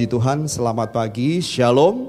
[0.00, 2.08] Puji Tuhan, selamat pagi, shalom.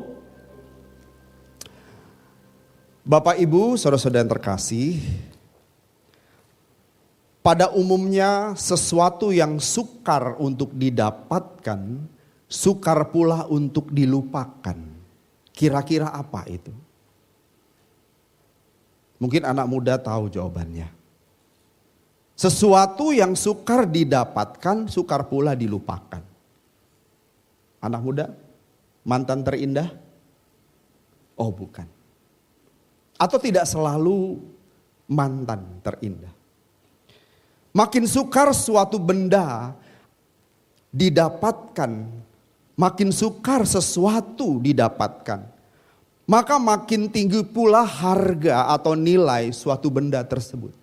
[3.03, 4.95] Bapak Ibu, saudara-saudara yang terkasih,
[7.43, 12.07] pada umumnya sesuatu yang sukar untuk didapatkan,
[12.47, 14.79] sukar pula untuk dilupakan.
[15.51, 16.71] Kira-kira apa itu?
[19.19, 20.87] Mungkin anak muda tahu jawabannya.
[22.39, 26.30] Sesuatu yang sukar didapatkan, sukar pula dilupakan.
[27.81, 28.25] Anak muda,
[29.03, 29.89] mantan terindah?
[31.35, 31.89] Oh bukan.
[33.17, 34.37] Atau tidak selalu
[35.09, 36.33] mantan terindah.
[37.71, 39.73] Makin sukar suatu benda
[40.91, 41.91] didapatkan,
[42.75, 45.47] makin sukar sesuatu didapatkan,
[46.27, 50.75] maka makin tinggi pula harga atau nilai suatu benda tersebut.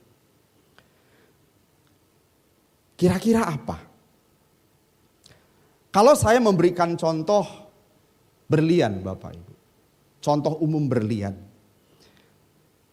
[2.99, 3.88] Kira-kira apa?
[5.99, 7.43] Kalau saya memberikan contoh
[8.47, 9.55] berlian Bapak Ibu.
[10.23, 11.35] Contoh umum berlian.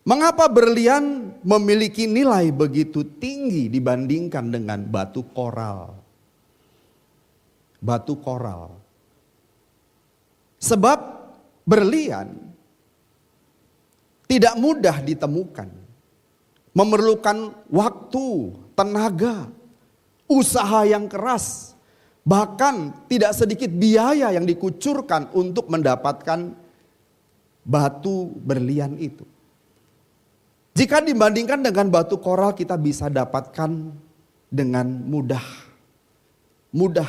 [0.09, 5.93] Mengapa berlian memiliki nilai begitu tinggi dibandingkan dengan batu koral?
[7.77, 8.73] Batu koral.
[10.57, 10.97] Sebab
[11.61, 12.33] berlian
[14.25, 15.69] tidak mudah ditemukan.
[16.73, 19.53] Memerlukan waktu, tenaga,
[20.25, 21.74] usaha yang keras
[22.25, 26.57] Bahkan tidak sedikit biaya yang dikucurkan untuk mendapatkan
[27.61, 29.21] batu berlian itu.
[30.73, 33.93] Jika dibandingkan dengan batu koral kita bisa dapatkan
[34.49, 35.45] dengan mudah.
[36.73, 37.07] Mudah.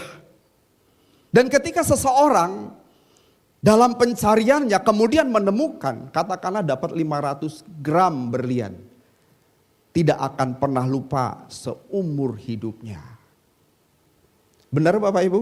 [1.32, 2.76] Dan ketika seseorang
[3.58, 8.76] dalam pencariannya kemudian menemukan katakanlah dapat 500 gram berlian.
[9.96, 13.15] Tidak akan pernah lupa seumur hidupnya.
[14.70, 15.40] Benar Bapak Ibu?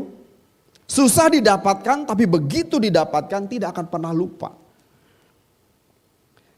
[0.85, 4.53] Susah didapatkan tapi begitu didapatkan tidak akan pernah lupa.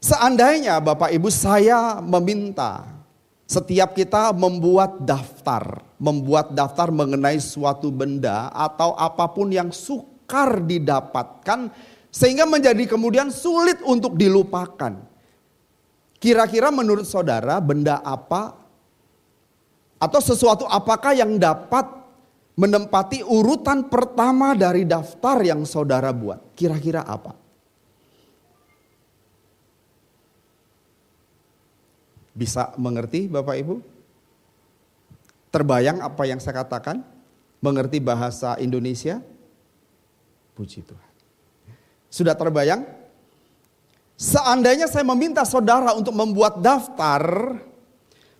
[0.03, 2.85] Seandainya Bapak Ibu saya meminta
[3.47, 11.71] setiap kita membuat daftar, membuat daftar mengenai suatu benda atau apa pun yang sukar didapatkan
[12.11, 14.99] sehingga menjadi kemudian sulit untuk dilupakan.
[16.19, 18.53] Kira-kira menurut saudara benda apa
[19.97, 21.96] atau sesuatu apakah yang dapat
[22.57, 26.57] menempati urutan pertama dari daftar yang saudara buat.
[26.57, 27.37] Kira-kira apa?
[32.33, 33.75] Bisa mengerti Bapak Ibu?
[35.53, 37.05] Terbayang apa yang saya katakan?
[37.61, 39.21] Mengerti bahasa Indonesia?
[40.57, 41.11] Puji Tuhan.
[42.09, 42.85] Sudah terbayang?
[44.17, 47.53] Seandainya saya meminta saudara untuk membuat daftar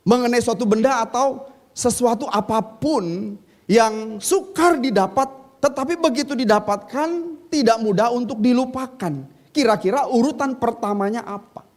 [0.01, 1.45] mengenai suatu benda atau
[1.77, 7.09] sesuatu apa pun yang sukar didapat, tetapi begitu didapatkan
[7.51, 9.13] tidak mudah untuk dilupakan.
[9.51, 11.67] Kira-kira urutan pertamanya apa?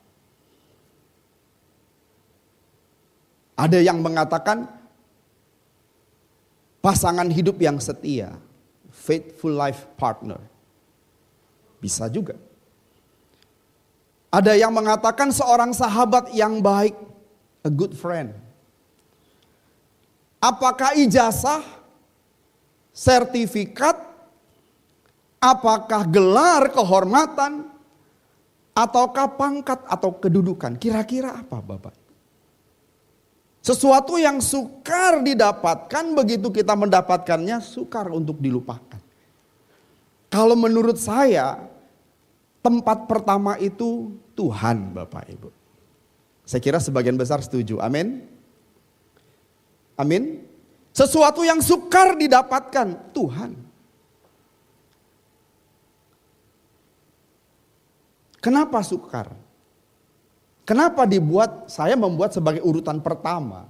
[3.59, 4.65] Ada yang mengatakan
[6.81, 8.39] pasangan hidup yang setia,
[8.89, 10.41] faithful life partner.
[11.83, 12.39] Bisa juga.
[14.31, 16.95] Ada yang mengatakan seorang sahabat yang baik,
[17.67, 18.31] a good friend.
[20.41, 21.80] Apakah ijazah
[22.91, 23.97] sertifikat,
[25.41, 27.71] apakah gelar kehormatan,
[28.75, 30.77] ataukah pangkat atau kedudukan.
[30.79, 31.95] Kira-kira apa Bapak?
[33.61, 38.99] Sesuatu yang sukar didapatkan, begitu kita mendapatkannya sukar untuk dilupakan.
[40.33, 41.61] Kalau menurut saya,
[42.65, 45.49] tempat pertama itu Tuhan Bapak Ibu.
[46.49, 47.79] Saya kira sebagian besar setuju.
[47.85, 48.25] Amin.
[50.01, 50.50] Amin.
[50.91, 53.53] Sesuatu yang sukar didapatkan Tuhan.
[58.41, 59.31] Kenapa sukar?
[60.67, 63.69] Kenapa dibuat saya membuat sebagai urutan pertama?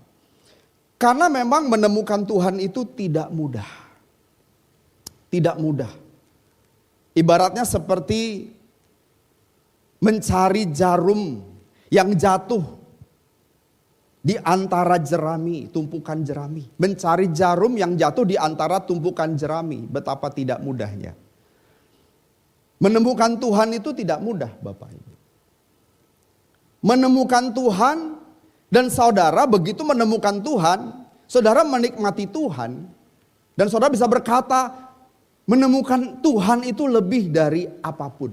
[1.00, 3.66] Karena memang menemukan Tuhan itu tidak mudah.
[5.32, 5.88] Tidak mudah.
[7.16, 8.52] Ibaratnya seperti
[10.00, 11.40] mencari jarum
[11.92, 12.79] yang jatuh
[14.20, 16.68] di antara jerami, tumpukan jerami.
[16.76, 19.88] Mencari jarum yang jatuh di antara tumpukan jerami.
[19.88, 21.16] Betapa tidak mudahnya.
[22.80, 25.12] Menemukan Tuhan itu tidak mudah Bapak Ibu.
[26.80, 27.96] Menemukan Tuhan
[28.72, 32.88] dan saudara begitu menemukan Tuhan, saudara menikmati Tuhan.
[33.56, 34.88] Dan saudara bisa berkata,
[35.44, 38.32] menemukan Tuhan itu lebih dari apa pun.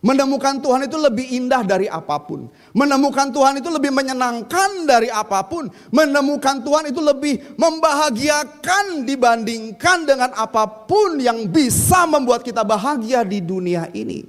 [0.00, 2.48] Menemukan Tuhan itu lebih indah dari apa pun.
[2.72, 5.68] Menemukan Tuhan itu lebih menyenangkan dari apa pun.
[5.92, 13.44] Menemukan Tuhan itu lebih membahagiakan dibandingkan dengan apa pun yang bisa membuat kita bahagia di
[13.44, 14.24] dunia ini.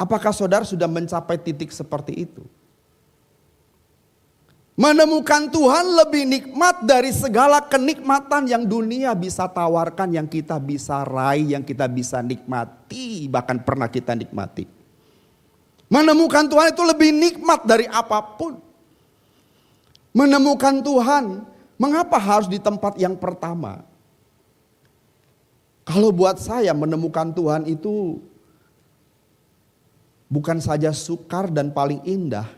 [0.00, 2.40] Apakah saudara sudah mencapai titik seperti itu?
[4.74, 11.54] Menemukan Tuhan lebih nikmat dari segala kenikmatan yang dunia bisa tawarkan, yang kita bisa raih,
[11.54, 14.66] yang kita bisa nikmati, bahkan pernah kita nikmati.
[15.86, 18.58] Menemukan Tuhan itu lebih nikmat dari apa pun.
[20.10, 21.46] Menemukan Tuhan,
[21.78, 23.86] mengapa harus di tempat yang pertama?
[25.86, 28.18] Kalau buat saya menemukan Tuhan itu
[30.26, 32.48] bukan saja sukar dan paling indah,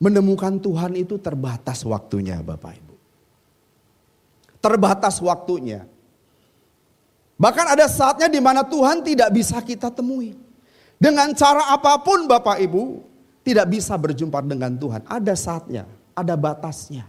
[0.00, 2.94] Menemukan Tuhan itu terbatas waktunya Bapak Ibu.
[4.64, 5.84] Terbatas waktunya.
[7.36, 10.36] Bahkan ada saatnya di mana Tuhan tidak bisa kita temui.
[10.96, 13.00] Dengan cara apa pun Bapak Ibu
[13.44, 15.04] tidak bisa berjumpa dengan Tuhan.
[15.04, 15.84] Ada saatnya,
[16.16, 17.08] ada batasnya.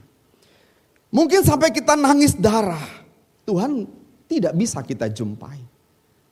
[1.12, 3.04] Mungkin sampai kita nangis darah.
[3.44, 3.84] Tuhan
[4.32, 5.60] tidak bisa kita jumpai.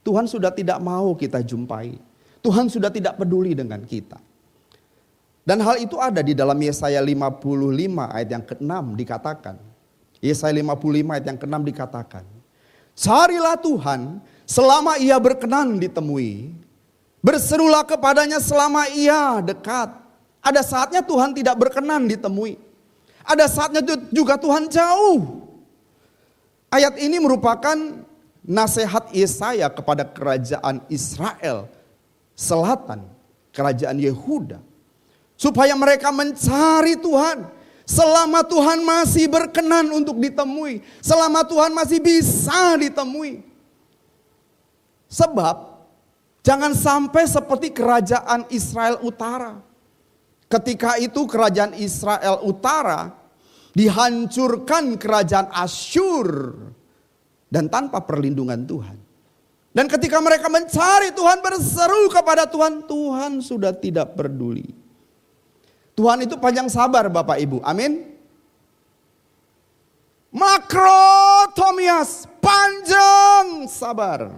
[0.03, 1.99] Tuhan sudah tidak mau kita jumpai.
[2.39, 4.28] Tuhan sudah tidak peduli dengan kita.
[5.49, 7.41] Dan hal itu ada di dalam Yesaya 55
[8.05, 9.57] ayat yang ke-6 dikatakan.
[10.21, 12.23] Yesaya 55 ayat yang ke-6 dikatakan.
[12.93, 16.53] Carilah Tuhan selama ia berkenan ditemui.
[17.25, 19.89] Berserulah kepadanya selama ia dekat.
[20.37, 22.61] Ada saatnya Tuhan tidak berkenan ditemui.
[23.25, 23.81] Ada saatnya
[24.13, 25.49] juga Tuhan jauh.
[26.69, 27.73] Ayat ini merupakan
[28.45, 31.65] nasihat Yesaya kepada kerajaan Israel
[32.37, 33.01] selatan,
[33.49, 34.68] kerajaan Yehuda
[35.39, 37.47] Supaya mereka mencari Tuhan.
[37.87, 40.83] Selama Tuhan masih berkenan untuk ditemui.
[40.99, 43.41] Selama Tuhan masih bisa ditemui.
[45.07, 45.79] Sebab
[46.43, 49.63] jangan sampai seperti kerajaan Israel Utara.
[50.51, 53.15] Ketika itu kerajaan Israel Utara
[53.73, 56.57] dihancurkan kerajaan Asyur
[57.47, 58.97] dan tanpa perlindungan Tuhan.
[59.69, 64.78] Dan ketika mereka mencari Tuhan berseru kepada Tuhan, Tuhan sudah tidak peduli.
[65.99, 67.59] Tuhan itu panjang sabar Bapak Ibu.
[67.59, 68.07] Amin.
[70.31, 74.31] Makrotomias, panjang sabar.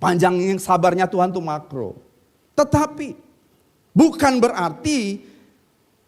[0.00, 2.00] Panjang yang sabarnya Tuhan itu makro.
[2.56, 3.12] Tetapi
[3.92, 5.20] bukan berarti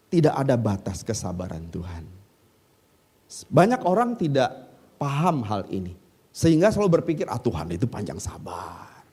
[0.09, 2.01] tidak ada batas kesabaran Tuhan.
[3.53, 4.49] Banyak orang tidak
[4.97, 5.93] paham hal ini.
[6.33, 9.05] Sehingga selalu berpikir, ah Tuhan itu panjang sabar.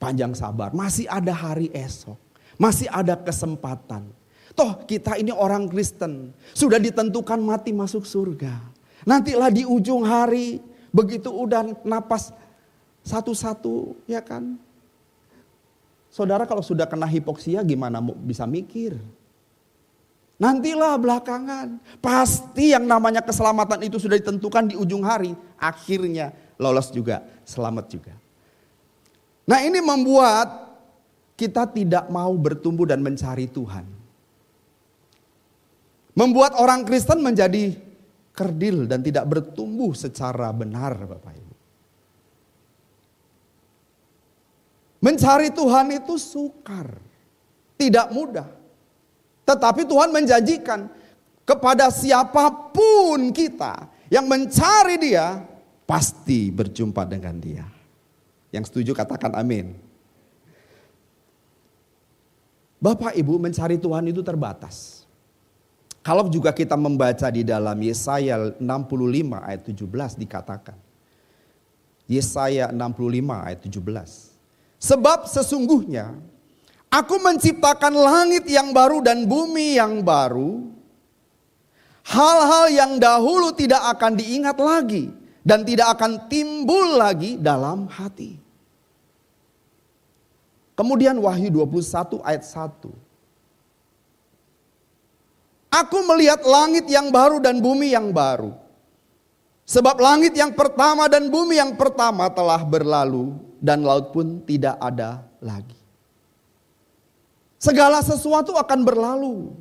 [0.00, 2.23] Panjang sabar, masih ada hari esok.
[2.56, 4.06] Masih ada kesempatan.
[4.54, 6.30] Toh kita ini orang Kristen.
[6.54, 8.54] Sudah ditentukan mati masuk surga.
[9.02, 10.62] Nantilah di ujung hari.
[10.94, 12.30] Begitu udah napas
[13.02, 14.54] satu-satu ya kan.
[16.14, 18.94] Saudara kalau sudah kena hipoksia gimana bisa mikir.
[20.38, 21.82] Nantilah belakangan.
[21.98, 25.34] Pasti yang namanya keselamatan itu sudah ditentukan di ujung hari.
[25.58, 28.14] Akhirnya lolos juga, selamat juga.
[29.44, 30.63] Nah ini membuat
[31.34, 33.86] kita tidak mau bertumbuh dan mencari Tuhan.
[36.14, 37.74] Membuat orang Kristen menjadi
[38.34, 41.54] kerdil dan tidak bertumbuh secara benar Bapak Ibu.
[45.02, 46.96] Mencari Tuhan itu sukar,
[47.76, 48.48] tidak mudah.
[49.44, 50.88] Tetapi Tuhan menjanjikan
[51.44, 55.44] kepada siapa pun kita yang mencari dia
[55.84, 57.66] pasti berjumpa dengan dia.
[58.48, 59.83] Yang setuju katakan amin.
[62.84, 65.08] Bapak Ibu mencari Tuhan itu terbatas.
[66.04, 68.60] Kalau juga kita membaca di dalam Yesaya 65
[69.40, 70.76] ayat 17 dikatakan.
[72.04, 74.36] Yesaya 65 ayat 17.
[74.76, 76.12] Sebab sesungguhnya
[76.92, 80.68] aku menciptakan langit yang baru dan bumi yang baru.
[82.04, 85.08] Hal-hal yang dahulu tidak akan diingat lagi
[85.40, 88.43] dan tidak akan timbul lagi dalam hati.
[90.74, 92.90] Kemudian Wahyu 21 ayat 1.
[95.74, 98.54] Aku melihat langit yang baru dan bumi yang baru.
[99.64, 105.24] Sebab langit yang pertama dan bumi yang pertama telah berlalu dan laut pun tidak ada
[105.40, 105.78] lagi.
[107.58, 109.56] Segala sesuatu akan berlalu.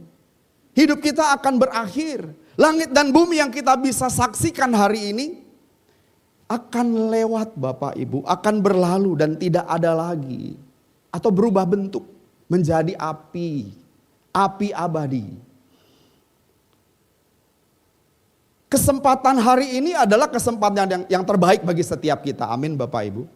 [0.73, 2.25] Hidup kita akan berakhir.
[2.57, 5.27] Langit dan bumi yang kita bisa saksikan hari ini
[6.49, 10.72] akan lewat Bapak Ibu, akan berlalu dan tidak ada lagi
[11.13, 12.01] atau berubah bentuk
[12.49, 13.69] menjadi api,
[14.33, 15.29] api abadi.
[18.65, 22.49] Kesempatan hari ini adalah kesempatan yang, yang terbaik bagi setiap kita.
[22.49, 23.29] Amin Bapak Ibu.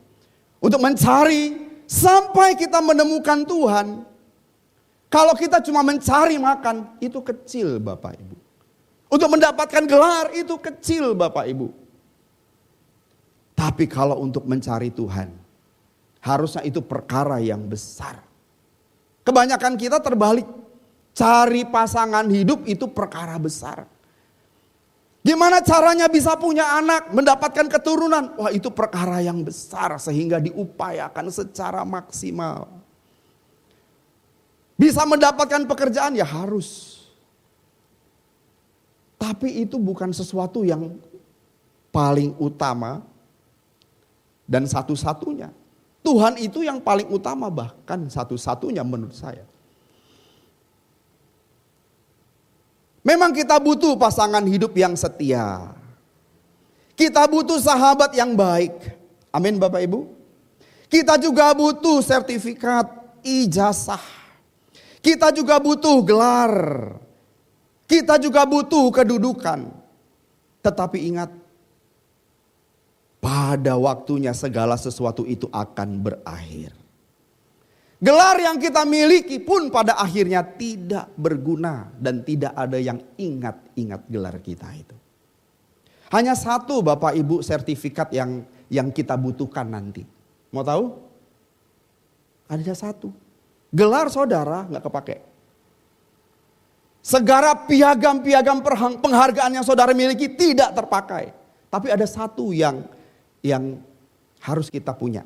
[0.57, 1.53] Untuk mencari
[1.85, 4.01] sampai kita menemukan Tuhan,
[5.13, 8.35] kalau kita cuma mencari makan, itu kecil Bapak Ibu.
[9.07, 11.69] Untuk mendapatkan gelar itu kecil Bapak Ibu.
[13.53, 15.46] Tapi kalau untuk mencari Tuhan,
[16.27, 18.19] harusnya itu perkara yang besar.
[19.23, 20.47] Kebanyakan kita terbalik.
[21.17, 23.89] Cari pasangan hidup itu perkara besar.
[25.25, 28.37] Gimana caranya bisa punya anak, mendapatkan keturunan?
[28.37, 32.69] Wah itu perkara yang besar sehingga diupayakan secara maksimal.
[34.77, 37.01] Bisa mendapatkan pekerjaan ya harus.
[39.17, 41.01] Tapi itu bukan sesuatu yang
[41.89, 43.01] paling utama
[44.45, 45.49] dan satu-satunya.
[46.05, 49.43] Tuhan itu yang paling utama bahkan satu-satunya menurut saya.
[53.07, 55.71] Memang kita butuh pasangan hidup yang setia.
[56.91, 58.73] Kita butuh sahabat yang baik.
[59.31, 60.11] Amin Bapak Ibu.
[60.91, 62.87] Kita juga butuh sertifikat
[63.23, 64.03] ijazah.
[64.99, 66.55] Kita juga butuh gelar.
[67.87, 69.71] Kita juga butuh kedudukan.
[70.59, 71.31] Tetapi ingat,
[73.17, 76.73] pada waktunya segala sesuatu itu akan berakhir.
[77.97, 84.37] Gelar yang kita miliki pun pada akhirnya tidak berguna dan tidak ada yang ingat-ingat gelar
[84.37, 84.93] kita itu.
[86.13, 90.05] Hanya satu Bapak Ibu sertifikat yang yang kita butuhkan nanti.
[90.53, 90.93] Mau tahu?
[92.47, 93.09] Ada satu.
[93.73, 95.17] Gelar saudara nggak kepake.
[97.01, 98.61] Segara piagam-piagam
[99.01, 101.33] penghargaan yang saudara miliki tidak terpakai.
[101.67, 102.83] Tapi ada satu yang
[103.47, 103.79] yang
[104.43, 105.23] harus kita punya.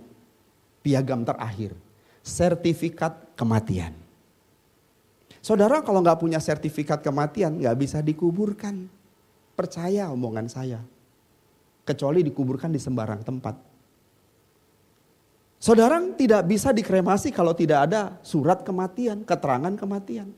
[0.86, 1.74] Piagam terakhir
[2.22, 3.98] sertifikat kematian.
[5.42, 8.86] Saudara kalau nggak punya sertifikat kematian nggak bisa dikuburkan.
[9.58, 10.80] Percaya omongan saya.
[11.82, 13.58] Kecuali dikuburkan di sembarang tempat.
[15.62, 20.30] Saudara tidak bisa dikremasi kalau tidak ada surat kematian, keterangan kematian.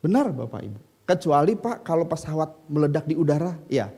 [0.00, 0.80] Benar Bapak Ibu.
[1.04, 3.92] Kecuali Pak kalau pesawat meledak di udara, ya.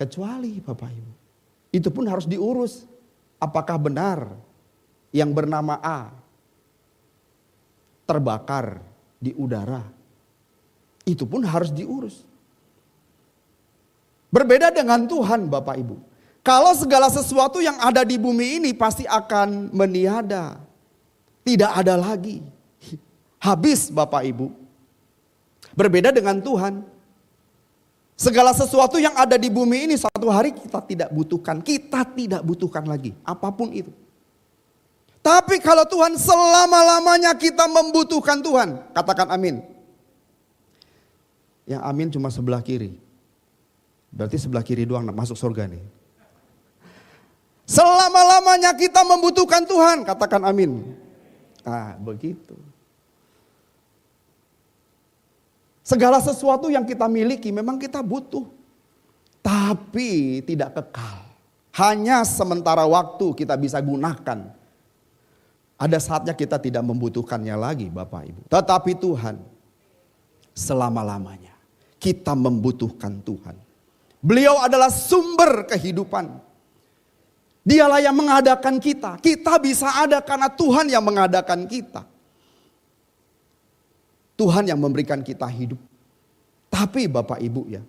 [0.00, 1.12] Kecuali Bapak Ibu.
[1.70, 2.86] Itu pun harus diurus.
[3.40, 4.36] Apakah benar
[5.14, 6.12] yang bernama A
[8.10, 8.82] terbakar
[9.22, 9.86] di udara.
[11.06, 12.26] Itu pun harus diurus.
[14.34, 15.96] Berbeda dengan Tuhan Bapak Ibu.
[16.42, 20.58] Kalau segala sesuatu yang ada di bumi ini pasti akan meniada.
[21.46, 22.42] Tidak ada lagi.
[23.46, 24.50] Habis Bapak Ibu.
[25.78, 26.82] Berbeda dengan Tuhan.
[28.20, 31.64] Segala sesuatu yang ada di bumi ini satu hari kita tidak butuhkan.
[31.64, 33.16] Kita tidak butuhkan lagi.
[33.24, 33.88] Apa pun itu.
[35.24, 39.64] Tapi kalau Tuhan selama-lamanya kita membutuhkan Tuhan, katakan amin.
[41.64, 43.00] Yang amin cuma sebelah kiri.
[44.12, 45.80] Berarti sebelah kiri doang masuk surga nih.
[47.64, 50.92] Selama-lamanya kita membutuhkan Tuhan, katakan amin.
[51.64, 52.52] Ah, begitu.
[55.90, 58.46] Segala sesuatu yang kita miliki memang kita butuh.
[59.42, 61.26] Tapi tidak kekal.
[61.82, 64.54] Hanya sementara waktu kita bisa gunakan
[65.80, 68.40] ada saatnya kita tidak membutuhkannya lagi Bapak Ibu.
[68.46, 69.34] Tetapi Tuhan
[70.54, 71.58] selama-lamanya
[71.98, 73.56] kita membutuhkan Tuhan.
[74.22, 76.38] Beliau adalah sumber kehidupan.
[77.66, 79.18] Dialah yang mengadakan kita.
[79.18, 82.06] Kita bisa ada karena Tuhan yang mengadakan kita.
[84.40, 85.76] Tuhan yang memberikan kita hidup.
[86.72, 87.84] Tapi Bapak Ibu ya,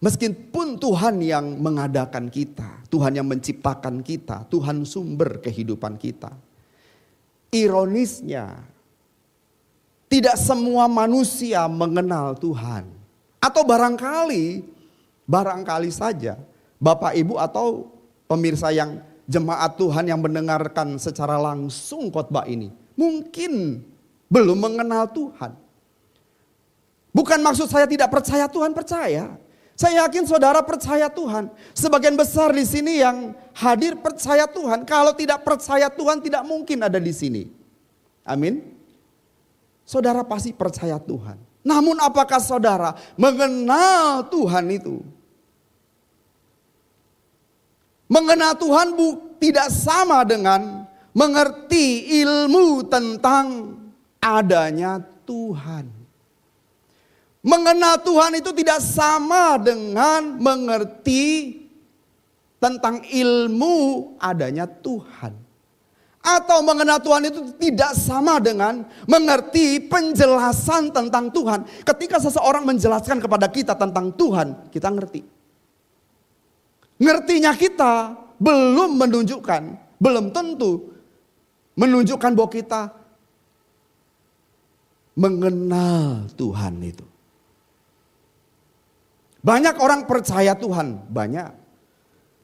[0.00, 6.32] Meskipun Tuhan yang mengadakan kita, Tuhan yang menciptakan kita, Tuhan sumber kehidupan kita.
[7.52, 8.64] Ironisnya,
[10.08, 12.88] tidak semua manusia mengenal Tuhan.
[13.44, 14.64] Atau barangkali,
[15.28, 16.40] barangkali saja
[16.80, 17.92] Bapak Ibu atau
[18.24, 22.72] pemirsa yang jemaat Tuhan yang mendengarkan secara langsung khotbah ini.
[22.96, 23.84] Mungkin
[24.30, 25.58] belum mengenal Tuhan.
[27.10, 29.34] Bukan maksud saya tidak percaya Tuhan, percaya.
[29.74, 31.50] Saya yakin saudara percaya Tuhan.
[31.74, 34.86] Sebagian besar di sini yang hadir percaya Tuhan.
[34.86, 37.50] Kalau tidak percaya Tuhan tidak mungkin ada di sini.
[38.22, 38.76] Amin.
[39.82, 41.34] Saudara pasti percaya Tuhan.
[41.66, 45.02] Namun apakah saudara mengenal Tuhan itu?
[48.06, 53.79] Mengenal Tuhan bu, tidak sama dengan mengerti ilmu tentang
[54.20, 55.88] adanya Tuhan.
[57.40, 61.56] Mengenal Tuhan itu tidak sama dengan mengerti
[62.60, 63.76] tentang ilmu
[64.20, 65.32] adanya Tuhan.
[66.20, 71.64] Atau mengenal Tuhan itu tidak sama dengan mengerti penjelasan tentang Tuhan.
[71.80, 75.24] Ketika seseorang menjelaskan kepada kita tentang Tuhan, kita ngerti.
[77.00, 80.96] Ngertinya kita belum menunjukkan belum tentu
[81.76, 82.80] menunjukkan bahwa kita
[85.14, 87.06] mengenal Tuhan itu.
[89.40, 91.48] Banyak orang percaya Tuhan, banyak.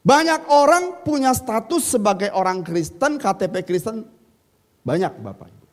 [0.01, 4.07] Banyak orang punya status sebagai orang Kristen, KTP Kristen,
[4.81, 5.65] banyak Bapak Ibu.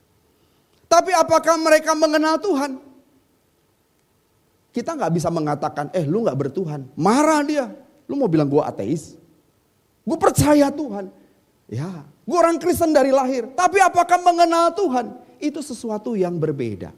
[0.91, 2.83] Tapi apakah mereka mengenal Tuhan?
[4.75, 6.83] Kita nggak bisa mengatakan, eh lu nggak bertuhan.
[6.99, 7.71] Marah dia.
[8.11, 9.15] Lu mau bilang gue ateis?
[10.03, 11.09] Gue percaya Tuhan.
[11.71, 13.49] Ya, gue orang Kristen dari lahir.
[13.55, 15.15] Tapi apakah mengenal Tuhan?
[15.45, 16.97] Itu sesuatu yang berbeda.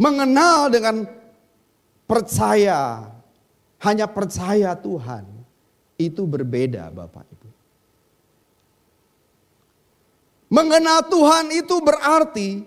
[0.00, 1.04] Mengenal dengan
[2.08, 3.12] percaya,
[3.84, 5.28] hanya percaya Tuhan.
[6.00, 7.48] Itu berbeda Bapak Ibu.
[10.48, 12.64] Mengenal Tuhan itu berarti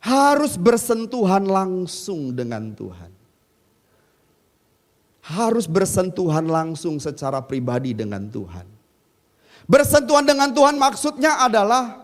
[0.00, 3.12] harus bersentuhan langsung dengan Tuhan
[5.24, 8.68] harus bersentuhan langsung secara pribadi dengan Tuhan.
[9.64, 12.03] Bersentuhan dengan Tuhan maksudnya adalah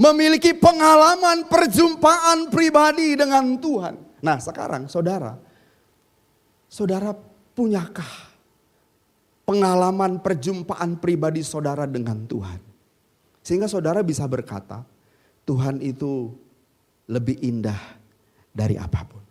[0.00, 3.94] memiliki pengalaman perjumpaan pribadi dengan Tuhan.
[4.22, 5.36] Nah, sekarang saudara,
[6.70, 7.12] saudara
[7.52, 8.32] punyakah
[9.44, 12.60] pengalaman perjumpaan pribadi saudara dengan Tuhan?
[13.42, 14.86] Sehingga saudara bisa berkata,
[15.42, 16.30] Tuhan itu
[17.10, 17.98] lebih indah
[18.54, 19.22] dari apa pun.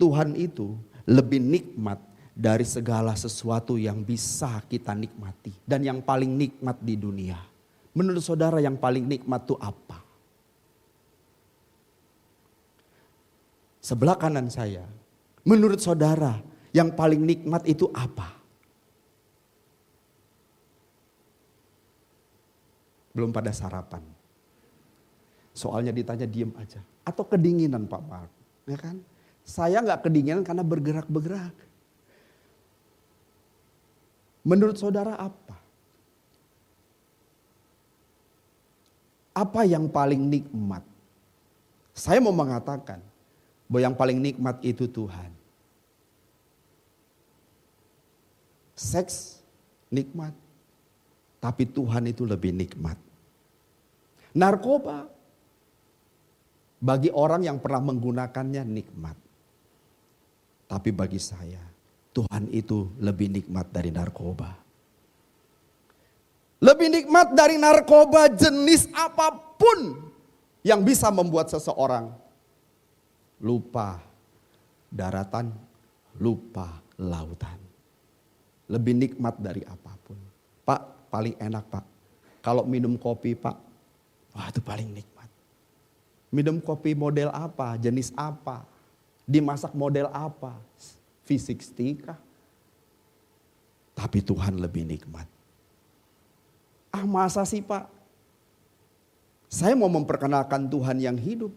[0.00, 2.00] Tuhan itu lebih nikmat
[2.36, 5.52] dari segala sesuatu yang bisa kita nikmati.
[5.64, 7.55] Dan yang paling nikmat di dunia.
[7.96, 10.04] Menurut saudara yang paling nikmat itu apa?
[13.80, 14.82] Sebelah kanan saya.
[15.46, 16.42] Menurut saudara
[16.74, 18.34] yang paling nikmat itu apa?
[23.14, 24.02] Belum pada sarapan.
[25.56, 26.82] Soalnya ditanya diem aja.
[27.06, 28.32] Atau kedinginan Pak Mark.
[28.66, 29.00] Ya kan?
[29.46, 31.54] Saya nggak kedinginan karena bergerak-bergerak.
[34.42, 35.45] Menurut saudara apa?
[39.36, 40.80] Apa yang paling nikmat?
[41.92, 43.04] Saya mau mengatakan
[43.68, 45.28] bahwa yang paling nikmat itu Tuhan.
[48.72, 49.44] Seks
[49.92, 50.32] nikmat,
[51.36, 52.96] tapi Tuhan itu lebih nikmat.
[54.32, 55.08] Narkoba
[56.80, 59.16] bagi orang yang pernah menggunakannya nikmat.
[60.68, 61.60] Tapi bagi saya,
[62.12, 64.65] Tuhan itu lebih nikmat dari narkoba.
[66.66, 70.10] Lebih nikmat dari narkoba jenis apa pun
[70.66, 72.10] yang bisa membuat seseorang
[73.38, 74.02] lupa
[74.90, 75.54] daratan,
[76.18, 77.54] lupa lautan.
[78.66, 80.18] Lebih nikmat dari apa pun.
[80.66, 81.86] Pak, paling enak pak.
[82.42, 83.54] Kalau minum kopi pak,
[84.34, 85.30] wah itu paling nikmat.
[86.34, 88.66] Minum kopi model apa, jenis apa,
[89.26, 90.54] Dimasak model apa?
[91.26, 92.18] V60 kah?
[93.98, 95.26] Tapi Tuhan lebih nikmat.
[96.96, 97.92] Ah masa sih pak?
[99.52, 101.52] Saya mau memperkenalkan Tuhan yang hidup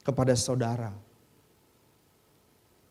[0.00, 0.96] kepada saudara.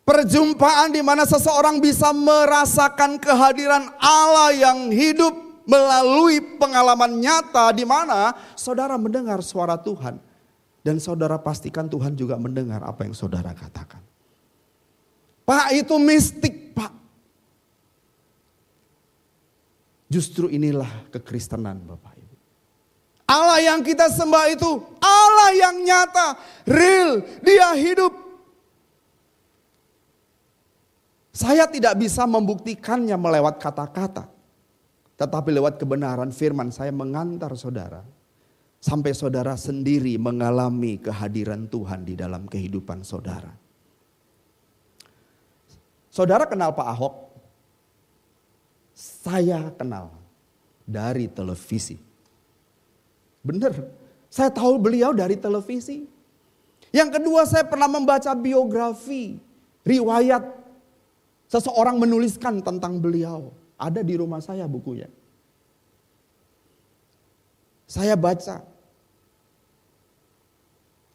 [0.06, 5.34] Perjumpaan di mana seseorang bisa merasakan kehadiran Allah yang hidup
[5.66, 10.22] melalui pengalaman nyata di mana saudara mendengar suara Tuhan.
[10.86, 13.98] Dan saudara pastikan Tuhan juga mendengar apa yang saudara katakan.
[15.42, 16.94] Pak itu mistik pak.
[20.06, 22.34] Justru inilah kekristenan Bapak Ibu.
[23.26, 24.70] Allah yang kita sembah itu
[25.02, 28.14] Allah yang nyata, real, dia hidup.
[31.34, 34.30] Saya tidak bisa membuktikannya melewat kata-kata.
[35.18, 38.04] Tetapi lewat kebenaran firman saya mengantar saudara
[38.86, 43.50] Sampai saudara sendiri mengalami kehadiran Tuhan di dalam kehidupan saudara.
[46.06, 47.14] Saudara kenal Pak Ahok?
[48.96, 50.08] Saya kenal
[50.88, 52.00] dari televisi.
[53.44, 53.76] Benar,
[54.32, 56.08] saya tahu beliau dari televisi.
[56.88, 59.36] Yang kedua saya pernah membaca biografi,
[59.84, 60.40] riwayat
[61.52, 63.52] seseorang menuliskan tentang beliau.
[63.76, 65.12] Ada di rumah saya bukunya.
[67.84, 68.64] Saya baca,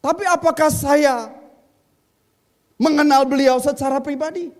[0.02, 1.30] tapi apakah saya
[2.74, 4.50] mengenal beliau secara pribadi?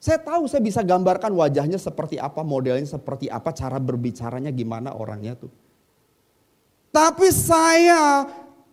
[0.00, 5.36] Saya tahu saya bisa gambarkan wajahnya seperti apa, modelnya seperti apa, cara berbicaranya gimana orangnya
[5.36, 5.52] tuh.
[6.88, 8.24] Tapi saya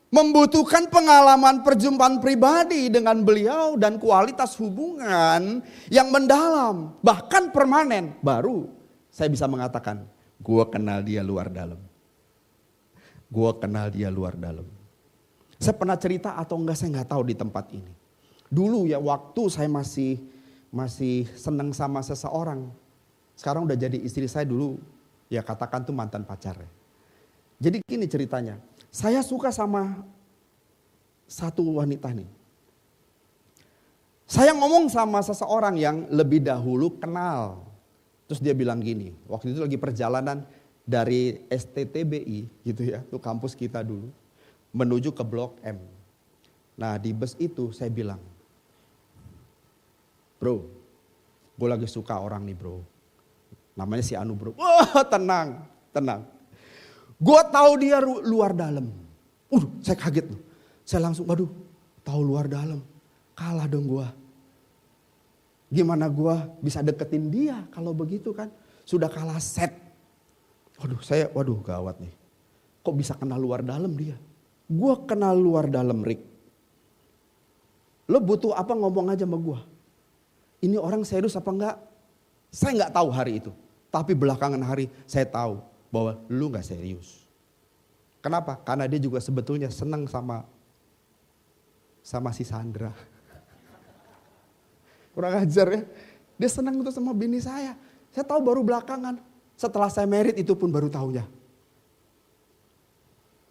[0.08, 5.60] membutuhkan pengalaman perjumpaan pribadi dengan beliau dan kualitas hubungan
[5.92, 8.16] yang mendalam, bahkan permanen.
[8.24, 8.72] Baru
[9.12, 10.08] saya bisa mengatakan,
[10.40, 11.84] gue kenal dia luar dalam.
[13.28, 14.64] Gue kenal dia luar dalam.
[15.60, 17.92] Saya pernah cerita atau enggak saya nggak tahu di tempat ini.
[18.48, 20.37] Dulu ya waktu saya masih
[20.78, 22.70] masih senang sama seseorang.
[23.34, 24.78] Sekarang udah jadi istri saya dulu,
[25.26, 26.62] ya katakan tuh mantan pacar.
[27.58, 28.62] Jadi gini ceritanya,
[28.94, 30.06] saya suka sama
[31.26, 32.30] satu wanita nih.
[34.30, 37.66] Saya ngomong sama seseorang yang lebih dahulu kenal.
[38.30, 40.46] Terus dia bilang gini, waktu itu lagi perjalanan
[40.86, 44.12] dari STTBI gitu ya, tuh kampus kita dulu,
[44.76, 45.80] menuju ke Blok M.
[46.78, 48.20] Nah di bus itu saya bilang,
[50.38, 50.66] bro,
[51.58, 52.82] gue lagi suka orang nih bro.
[53.78, 54.54] Namanya si Anu bro.
[54.58, 56.26] Wah tenang, tenang.
[57.18, 58.90] Gue tahu dia luar dalam.
[59.50, 60.42] Uh, saya kaget loh.
[60.88, 61.50] Saya langsung, waduh,
[62.04, 62.80] tahu luar dalam
[63.38, 64.10] Kalah dong gua.
[65.70, 68.50] Gimana gua bisa deketin dia kalau begitu kan?
[68.82, 69.78] Sudah kalah set.
[70.82, 72.10] Waduh, saya waduh gawat nih.
[72.82, 74.18] Kok bisa kenal luar dalam dia?
[74.66, 76.26] Gua kenal luar dalam Rick.
[78.10, 79.62] Lo butuh apa ngomong aja sama gua.
[80.58, 81.76] Ini orang serius apa enggak?
[82.50, 83.52] Saya enggak tahu hari itu.
[83.94, 85.62] Tapi belakangan hari saya tahu
[85.94, 87.26] bahwa lu enggak serius.
[88.20, 88.58] Kenapa?
[88.66, 90.44] Karena dia juga sebetulnya senang sama
[92.02, 92.92] sama si Sandra.
[95.14, 95.82] Kurang ajar ya.
[96.38, 97.78] Dia senang itu sama bini saya.
[98.14, 99.22] Saya tahu baru belakangan.
[99.58, 101.26] Setelah saya merit itu pun baru tahunya.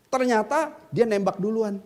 [0.06, 1.82] Ternyata dia nembak duluan.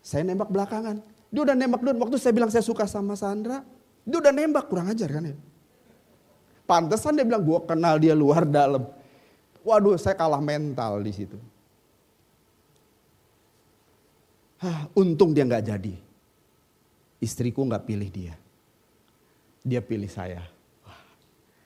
[0.00, 1.04] Saya nembak belakangan.
[1.30, 1.98] Dia udah nembak duluan.
[2.02, 3.62] Waktu saya bilang saya suka sama Sandra.
[4.02, 4.66] Dia udah nembak.
[4.66, 5.36] Kurang ajar kan ya.
[6.66, 8.86] Pantesan dia bilang gue kenal dia luar dalam.
[9.62, 11.38] Waduh saya kalah mental di situ.
[14.60, 15.94] Hah, untung dia nggak jadi.
[17.16, 18.34] Istriku nggak pilih dia.
[19.64, 20.44] Dia pilih saya.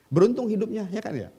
[0.07, 1.29] Beruntung hidupnya, ya kan ya?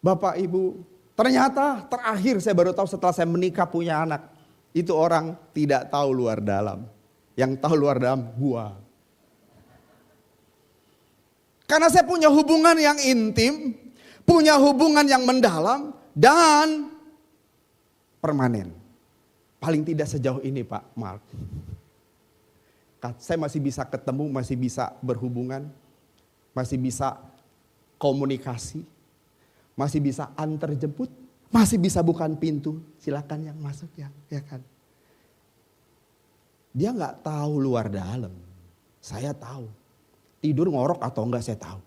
[0.00, 0.80] Bapak Ibu,
[1.20, 4.32] ternyata terakhir saya baru tahu setelah saya menikah punya anak.
[4.72, 6.88] Itu orang tidak tahu luar dalam.
[7.36, 8.72] Yang tahu luar dalam gua.
[11.68, 13.76] Karena saya punya hubungan yang intim,
[14.24, 16.88] punya hubungan yang mendalam dan
[18.18, 18.72] permanen.
[19.60, 21.20] Paling tidak sejauh ini Pak Mark.
[23.20, 25.68] Saya masih bisa ketemu, masih bisa berhubungan,
[26.56, 27.20] masih bisa
[28.00, 28.82] komunikasi,
[29.80, 31.08] masih bisa antar jemput,
[31.48, 32.84] masih bisa bukan pintu.
[33.00, 34.60] Silakan yang masuk ya, ya kan.
[36.76, 38.36] Dia nggak tahu luar dalam.
[39.00, 39.72] Saya tahu.
[40.44, 41.80] Tidur ngorok atau enggak saya tahu.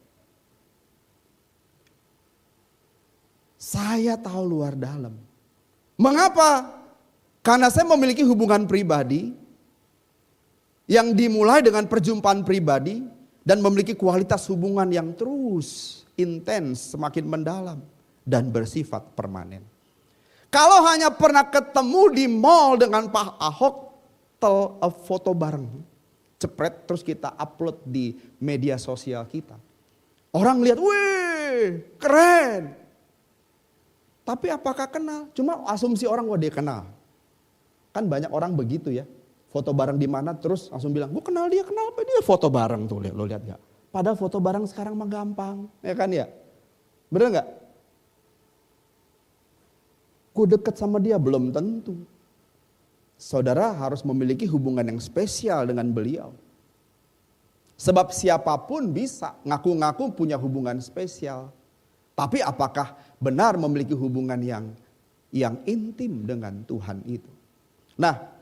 [3.61, 5.13] Saya tahu luar dalam.
[5.95, 6.81] Mengapa?
[7.45, 9.31] Karena saya memiliki hubungan pribadi
[10.89, 13.05] yang dimulai dengan perjumpaan pribadi
[13.43, 17.79] dan memiliki kualitas hubungan yang terus intens, semakin mendalam
[18.23, 19.63] dan bersifat permanen.
[20.47, 23.75] Kalau hanya pernah ketemu di mall dengan Pak Ahok,
[24.39, 25.67] tel eh, foto bareng,
[26.39, 29.59] cepret terus kita upload di media sosial kita.
[30.33, 32.73] Orang lihat, wih keren.
[34.23, 35.27] Tapi apakah kenal?
[35.35, 36.87] Cuma asumsi orang, wah dia kenal.
[37.91, 39.05] Kan banyak orang begitu ya.
[39.53, 42.89] Foto bareng di mana terus langsung bilang, gue kenal dia, kenal apa dia foto bareng
[42.89, 43.61] tuh, lo lihat gak?
[43.93, 46.25] Padahal foto bareng sekarang mah gampang, ya kan ya?
[47.13, 47.47] Bener gak?
[50.33, 52.01] Gue deket sama dia belum tentu.
[53.13, 56.33] Saudara harus memiliki hubungan yang spesial dengan beliau.
[57.77, 61.53] Sebab siapa pun bisa ngaku-ngaku punya hubungan spesial.
[62.17, 64.73] Tapi apakah benar memiliki hubungan yang
[65.29, 67.29] yang intim dengan Tuhan itu?
[68.01, 68.32] Nah,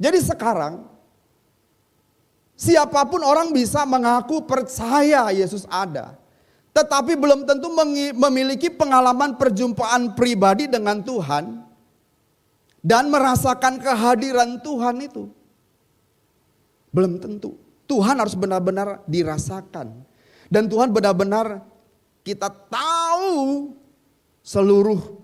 [0.00, 0.88] jadi sekarang
[2.56, 6.16] siapa pun orang bisa mengaku percaya Yesus ada.
[6.72, 7.68] Tetapi belum tentu
[8.16, 11.68] memiliki pengalaman perjumpaan pribadi dengan Tuhan
[12.80, 15.28] dan merasakan kehadiran Tuhan itu.
[16.88, 17.60] Belum tentu.
[17.84, 20.08] Tuhan harus benar-benar dirasakan.
[20.48, 21.60] Dan Tuhan benar-benar
[22.24, 23.74] kita tahu
[24.40, 25.20] seluruh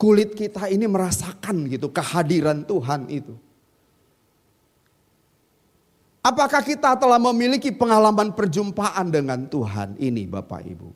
[0.00, 3.43] kulit kita ini merasakan gitu kehadiran Tuhan itu.
[6.24, 10.88] Apakah kita telah memiliki pengalaman perjumpaan dengan Tuhan ini Bapak Ibu?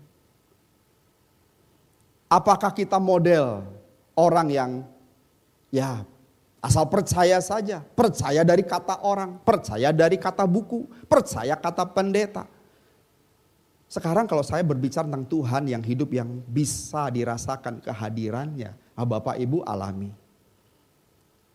[2.32, 3.60] Apakah kita model
[4.16, 4.70] orang yang
[5.68, 6.00] ya
[6.64, 12.48] asal percaya saja, percaya dari kata orang, percaya dari kata buku, percaya kata pendeta.
[13.84, 19.60] Sekarang kalau saya berbicara tentang Tuhan yang hidup yang bisa dirasakan kehadirannya, ah, Bapak Ibu
[19.64, 20.08] alami.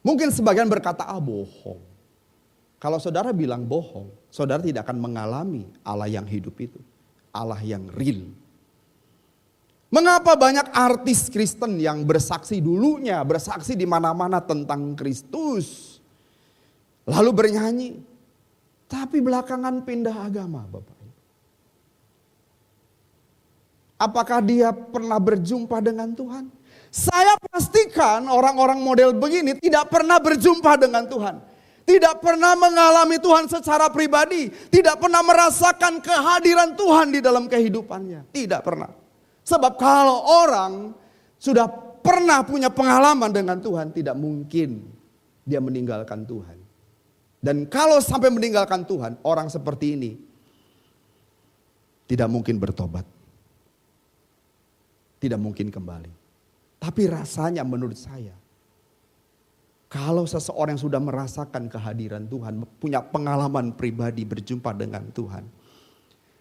[0.05, 1.92] Mungkin sebagian berkata, ah bohong.
[2.83, 6.83] Kalau saudara bilang bohong, saudara tidak akan mengalami Allah yang hidup itu.
[7.31, 8.27] Allah yang real.
[9.87, 15.95] Mengapa banyak artis Kristen yang bersaksi dulunya, bersaksi di mana-mana tentang Kristus.
[17.07, 17.91] Lalu bernyanyi.
[18.91, 20.99] Tapi belakangan pindah agama Bapak.
[23.95, 26.51] Apakah dia pernah berjumpa dengan Tuhan?
[26.91, 31.52] Saya pastikan orang-orang model begini tidak pernah berjumpa dengan Tuhan.
[31.83, 34.47] Tidak pernah mengalami Tuhan secara pribadi.
[34.47, 38.31] Tidak pernah merasakan kehadiran Tuhan di dalam kehidupannya.
[38.31, 38.91] Tidak pernah.
[39.43, 40.95] Sebab kalau orang
[41.35, 41.67] sudah
[41.99, 44.87] pernah punya pengalaman dengan Tuhan, tidak mungkin
[45.43, 46.57] dia meninggalkan Tuhan.
[47.43, 50.11] Dan kalau sampai meninggalkan Tuhan, orang seperti ini
[52.07, 53.03] tidak mungkin bertobat.
[55.19, 56.11] Tidak mungkin kembali.
[56.79, 58.35] Tapi rasanya menurut saya,
[59.93, 65.45] kalau seseorang yang sudah merasakan kehadiran Tuhan, punya pengalaman pribadi berjumpa dengan Tuhan,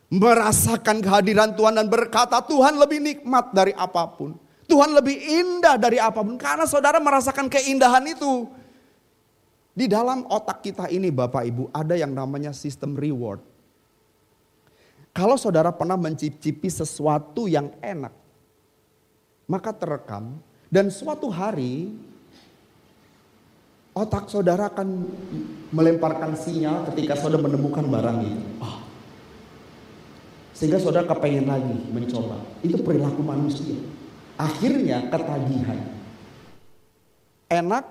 [0.08, 4.40] merasakan kehadiran Tuhan dan berkata Tuhan lebih nikmat dari apa pun.
[4.64, 8.48] Tuhan lebih indah dari apa pun karena saudara merasakan keindahan itu.
[9.76, 13.44] Di dalam otak kita ini Bapak Ibu ada yang namanya sistem reward.
[15.12, 18.16] Kalau saudara pernah mencicipi sesuatu yang enak,
[19.44, 20.40] maka terekam
[20.72, 21.92] dan suatu hari
[23.92, 25.04] otak saudara akan
[25.72, 28.44] melemparkan sinyal ketika saudara menemukan barang itu.
[28.60, 28.80] Oh.
[30.56, 32.40] Sehingga saudara kepengen lagi mencoba.
[32.64, 33.76] Itu perilaku manusia.
[34.40, 35.80] Akhirnya ketagihan.
[37.52, 37.84] Enak,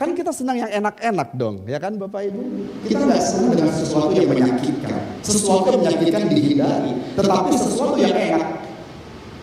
[0.00, 2.40] kan kita senang yang enak-enak dong, ya kan Bapak Ibu?
[2.88, 4.96] Kita nggak senang dengan sesuatu yang menyakitkan.
[5.20, 6.92] Sesuatu yang menyakitkan dihindari.
[7.12, 8.48] Tetapi sesuatu yang enak,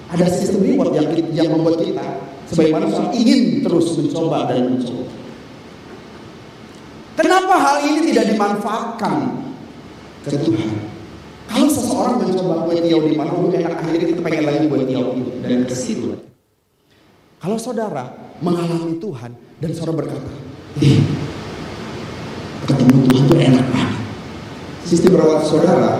[0.10, 2.05] ada sistem reward yang, yang membuat kita
[2.49, 5.09] sebagai manusia ingin terus mencoba dan mencoba.
[7.19, 9.43] Kenapa hal ini tidak dimanfaatkan
[10.23, 10.71] ke Tuhan?
[11.51, 15.12] Kalau seseorang mencoba kue tiaw di mana, oh enak akhirnya kita pengen lagi kue tiaw
[15.19, 16.15] itu dan ke situ.
[17.43, 18.08] Kalau saudara
[18.39, 20.32] mengalami Tuhan dan saudara berkata,
[20.79, 21.03] eh,
[22.71, 23.99] ketemu Tuhan itu enak banget.
[24.88, 25.91] Sistem rawat saudara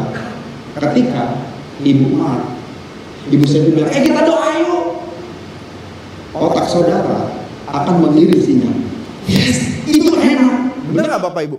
[0.79, 1.51] ketika
[1.84, 2.55] ibu Mar,
[3.27, 4.84] ibu saya bilang, eh kita doa yuk.
[6.32, 7.27] Otak saudara
[7.67, 8.75] akan mengirim sinyal.
[9.27, 9.79] Yes.
[10.89, 11.58] Benar nggak Bapak Ibu?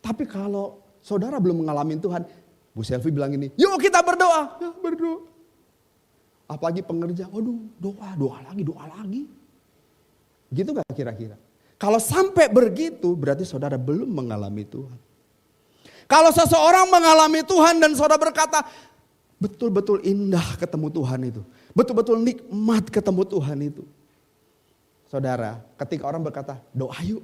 [0.00, 2.26] Tapi kalau saudara belum mengalami Tuhan,
[2.74, 4.58] Bu Selvi bilang ini, yuk kita berdoa.
[4.58, 5.26] Ya berdoa.
[6.50, 9.30] Apalagi pengerja, waduh doa, doa lagi, doa lagi.
[10.50, 11.38] Gitu gak kira-kira?
[11.78, 14.98] Kalau sampai begitu berarti saudara belum mengalami Tuhan.
[16.10, 18.66] Kalau seseorang mengalami Tuhan dan saudara berkata,
[19.38, 21.42] betul-betul indah ketemu Tuhan itu.
[21.70, 23.82] Betul-betul nikmat ketemu Tuhan itu.
[25.06, 27.22] Saudara, ketika orang berkata, doa yuk.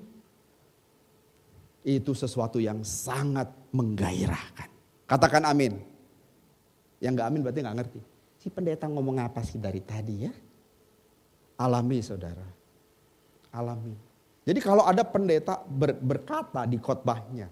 [1.86, 4.68] Itu sesuatu yang sangat menggairahkan.
[5.06, 5.78] Katakan amin.
[6.98, 8.00] Yang gak amin berarti gak ngerti.
[8.42, 10.32] Si pendeta ngomong apa sih dari tadi ya?
[11.62, 12.42] Alami saudara.
[13.54, 13.94] Alami.
[14.42, 17.50] Jadi kalau ada pendeta ber, berkata di khotbahnya,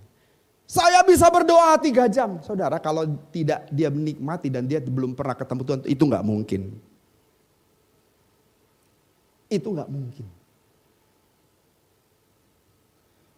[0.64, 2.38] saya bisa berdoa tiga jam.
[2.42, 6.62] Saudara kalau tidak dia menikmati dan dia belum pernah ketemu Tuhan, itu nggak mungkin.
[9.46, 10.26] Itu nggak mungkin.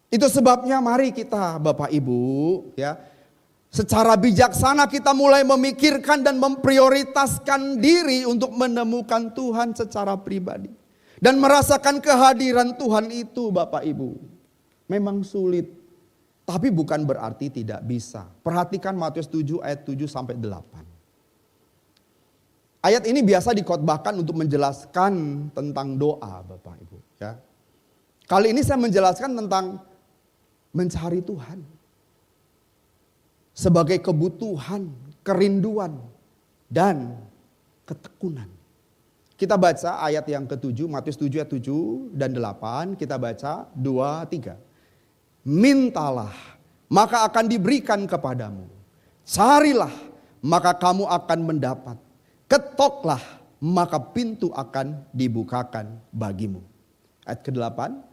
[0.07, 2.19] Itu sebabnya mari kita Bapak Ibu
[2.79, 2.95] ya
[3.67, 10.71] Secara bijaksana kita mulai memikirkan dan memprioritaskan diri untuk menemukan Tuhan secara pribadi.
[11.19, 14.15] Dan merasakan kehadiran Tuhan itu Bapak Ibu.
[14.87, 15.67] Memang sulit.
[16.47, 18.23] Tapi bukan berarti tidak bisa.
[18.39, 20.87] Perhatikan Matius 7 ayat 7 sampai 8.
[22.87, 25.13] Ayat ini biasa dikotbahkan untuk menjelaskan
[25.51, 26.97] tentang doa Bapak Ibu.
[27.19, 27.35] Ya.
[28.31, 29.83] Kali ini saya menjelaskan tentang
[30.77, 31.65] mencari Tuhan
[33.57, 34.93] sebagai kebutuhan,
[35.25, 35.97] kerinduan,
[36.69, 37.17] dan
[37.89, 38.45] ketekunan.
[39.33, 44.57] Kita baca ayat yang ketujuh, Matius 7 ayat 7 dan 8, kita baca 2, 3.
[45.45, 46.33] Mintalah,
[46.89, 48.65] maka akan diberikan kepadamu.
[49.25, 49.93] Carilah,
[50.41, 51.97] maka kamu akan mendapat.
[52.49, 53.21] Ketoklah,
[53.61, 56.61] maka pintu akan dibukakan bagimu.
[57.25, 58.06] Ayat ke-8.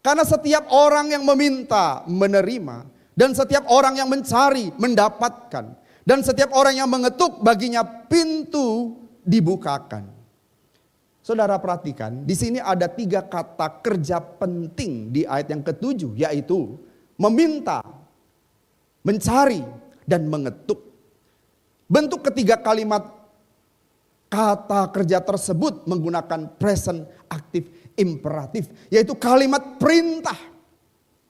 [0.00, 2.88] Karena setiap orang yang meminta, menerima.
[3.12, 5.76] Dan setiap orang yang mencari mendapatkan.
[6.00, 10.08] Dan setiap orang yang mengetuk baginya pintu dibukakan.
[11.20, 16.80] Saudara perhatikan, di sini ada tiga kata kerja penting di ayat yang ketujuh, yaitu
[17.20, 17.84] meminta,
[19.04, 19.60] mencari,
[20.08, 20.80] dan mengetuk.
[21.86, 23.04] Bentuk ketiga kalimat
[24.32, 27.66] kata kerja tersebut menggunakan present aktif
[28.00, 30.36] imperatif, yaitu kalimat perintah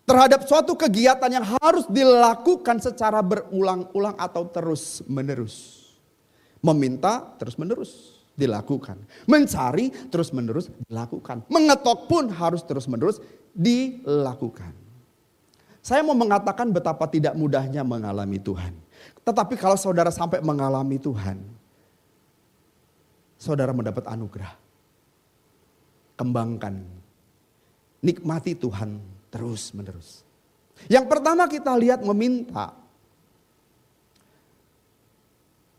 [0.06, 5.86] terhadap suatu kegiatan yang harus dilakukan secara berulang-ulang atau terus-menerus.
[6.62, 9.00] Meminta terus-menerus dilakukan.
[9.26, 11.46] Mencari terus-menerus dilakukan.
[11.50, 13.18] Mengetok pun harus terus-menerus
[13.54, 14.72] dilakukan.
[15.80, 18.76] Saya mau mengatakan betapa tidak mudahnya mengalami Tuhan.
[19.24, 21.40] Tetapi kalau saudara sampai mengalami Tuhan,
[23.40, 24.52] saudara mendapat anugerah.
[26.20, 26.84] Kembangkan.
[28.04, 29.00] Nikmati Tuhan
[29.32, 30.20] terus menerus.
[30.84, 32.76] Yang pertama kita lihat meminta.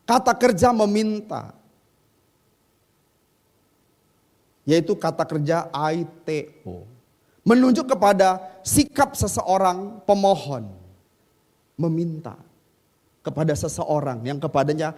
[0.10, 1.54] Kata kerja meminta.
[4.66, 6.90] Yaitu kata kerja ITO.
[7.46, 10.66] Menunjuk kepada sikap seseorang pemohon.
[11.78, 12.34] Meminta
[13.22, 14.98] kepada seseorang yang kepadanya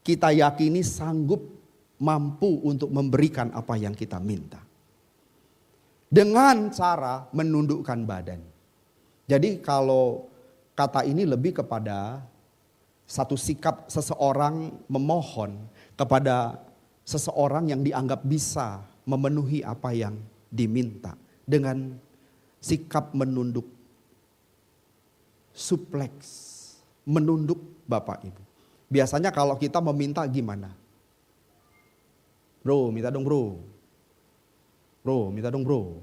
[0.00, 1.55] kita yakini sanggup
[2.00, 4.60] mampu untuk memberikan apa yang kita minta.
[6.06, 8.40] Dengan cara menundukkan badan.
[9.26, 10.30] Jadi kalau
[10.78, 12.22] kata ini lebih kepada
[13.06, 15.66] satu sikap seseorang memohon
[15.98, 16.62] kepada
[17.06, 20.18] seseorang yang dianggap bisa memenuhi apa yang
[20.50, 21.14] diminta
[21.46, 21.94] dengan
[22.58, 23.66] sikap menunduk,
[25.54, 26.12] suplex,
[27.06, 28.42] menunduk Bapak Ibu.
[28.90, 30.74] Biasanya kalau kita meminta gimana?
[32.66, 33.62] Bro, minta dong bro.
[35.06, 36.02] Bro, minta dong bro.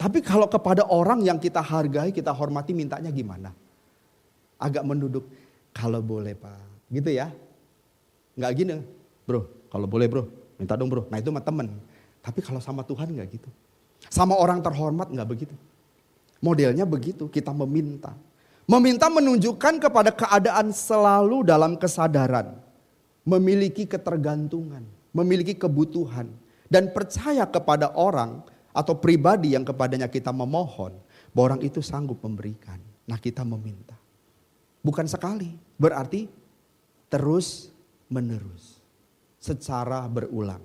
[0.00, 3.52] Tapi kalau kepada orang yang kita hargai, kita hormati, mintanya gimana?
[4.56, 5.28] Agak menunduk.
[5.76, 6.64] Kalau boleh pak.
[6.88, 7.28] Gitu ya.
[8.40, 8.80] Nggak gini.
[9.28, 10.24] Bro, kalau boleh bro.
[10.56, 11.04] Minta dong bro.
[11.12, 11.76] Nah itu mah temen.
[12.24, 13.52] Tapi kalau sama Tuhan nggak gitu.
[14.08, 15.52] Sama orang terhormat nggak begitu.
[16.40, 18.16] Modelnya begitu, kita meminta.
[18.64, 22.56] Meminta menunjukkan kepada keadaan selalu dalam kesadaran.
[23.28, 24.80] Memiliki ketergantungan,
[25.14, 26.30] memiliki kebutuhan.
[26.70, 30.94] Dan percaya kepada orang atau pribadi yang kepadanya kita memohon.
[31.34, 32.78] Bahwa orang itu sanggup memberikan.
[33.06, 33.98] Nah kita meminta.
[34.80, 36.30] Bukan sekali, berarti
[37.10, 37.74] terus
[38.06, 38.78] menerus.
[39.40, 40.62] Secara berulang.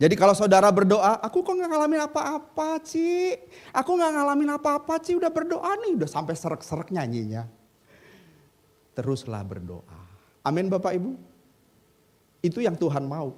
[0.00, 3.36] Jadi kalau saudara berdoa, aku kok nggak ngalamin apa-apa, Ci.
[3.68, 5.12] Aku nggak ngalamin apa-apa, Ci.
[5.12, 7.44] Udah berdoa nih, udah sampai serak-serak nyanyinya.
[8.96, 10.00] Teruslah berdoa.
[10.40, 11.20] Amin Bapak Ibu.
[12.40, 13.36] Itu yang Tuhan mau.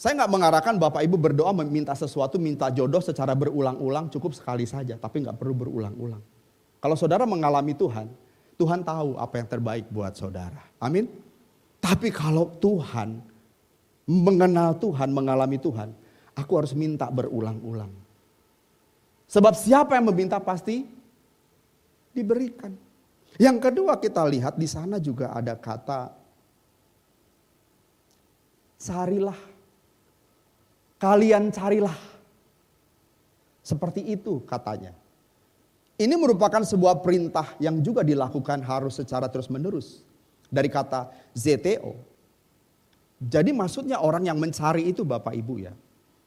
[0.00, 4.96] Saya nggak mengarahkan Bapak Ibu berdoa meminta sesuatu, minta jodoh secara berulang-ulang cukup sekali saja.
[4.96, 6.24] Tapi nggak perlu berulang-ulang.
[6.80, 8.08] Kalau saudara mengalami Tuhan,
[8.56, 10.64] Tuhan tahu apa yang terbaik buat saudara.
[10.80, 11.04] Amin.
[11.84, 13.20] Tapi kalau Tuhan
[14.08, 15.92] mengenal Tuhan, mengalami Tuhan,
[16.32, 17.92] aku harus minta berulang-ulang.
[19.28, 20.80] Sebab siapa yang meminta pasti
[22.16, 22.72] diberikan.
[23.36, 26.16] Yang kedua kita lihat di sana juga ada kata
[28.80, 29.49] carilah.
[31.00, 31.96] Kalian carilah.
[33.64, 34.92] Seperti itu katanya.
[36.00, 40.04] Ini merupakan sebuah perintah yang juga dilakukan harus secara terus-menerus.
[40.50, 41.94] Dari kata ZTO,
[43.20, 45.76] jadi maksudnya orang yang mencari itu Bapak Ibu ya.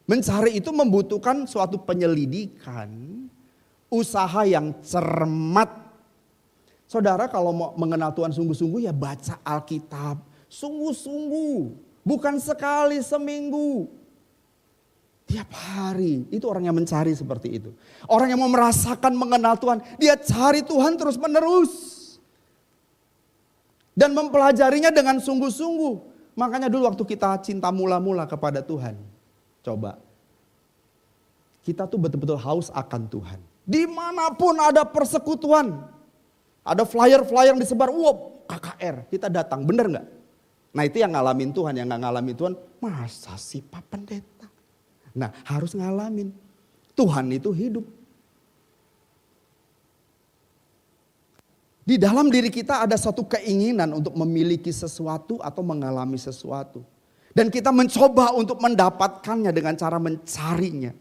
[0.06, 2.90] Mencari itu membutuhkan suatu penyelidikan,
[3.90, 5.74] usaha yang cermat.
[6.86, 10.22] Saudara kalau mau mengenal Tuhan sungguh-sungguh ya baca Alkitab.
[10.54, 11.74] Sungguh-sungguh.
[12.06, 13.90] Bukan sekali seminggu.
[15.24, 16.28] Tiap hari.
[16.30, 17.72] Itu orang yang mencari seperti itu.
[18.12, 19.80] Orang yang mau merasakan mengenal Tuhan.
[19.96, 21.74] Dia cari Tuhan terus menerus.
[23.96, 26.12] Dan mempelajarinya dengan sungguh-sungguh.
[26.34, 28.98] Makanya dulu waktu kita cinta mula-mula kepada Tuhan.
[29.64, 30.02] Coba.
[31.64, 33.40] Kita tuh betul-betul haus akan Tuhan.
[33.64, 35.88] Di mana pun ada persekutuan.
[36.68, 37.88] Ada flyer-flyer yang disebar.
[37.88, 39.08] Wow KKR.
[39.08, 39.64] Kita datang.
[39.64, 40.08] Bener nggak?
[40.74, 41.74] Nah itu yang ngalamin Tuhan.
[41.80, 42.54] Yang nggak ngalamin Tuhan.
[42.84, 44.33] Masa sih Pak Pendeta?
[45.14, 46.34] Nah harus ngalamin.
[46.94, 47.86] Tuhan itu hidup.
[51.84, 56.80] Di dalam diri kita ada satu keinginan untuk memiliki sesuatu atau mengalami sesuatu.
[57.34, 60.96] Dan kita mencoba untuk mendapatkannya dengan cara mencarinya.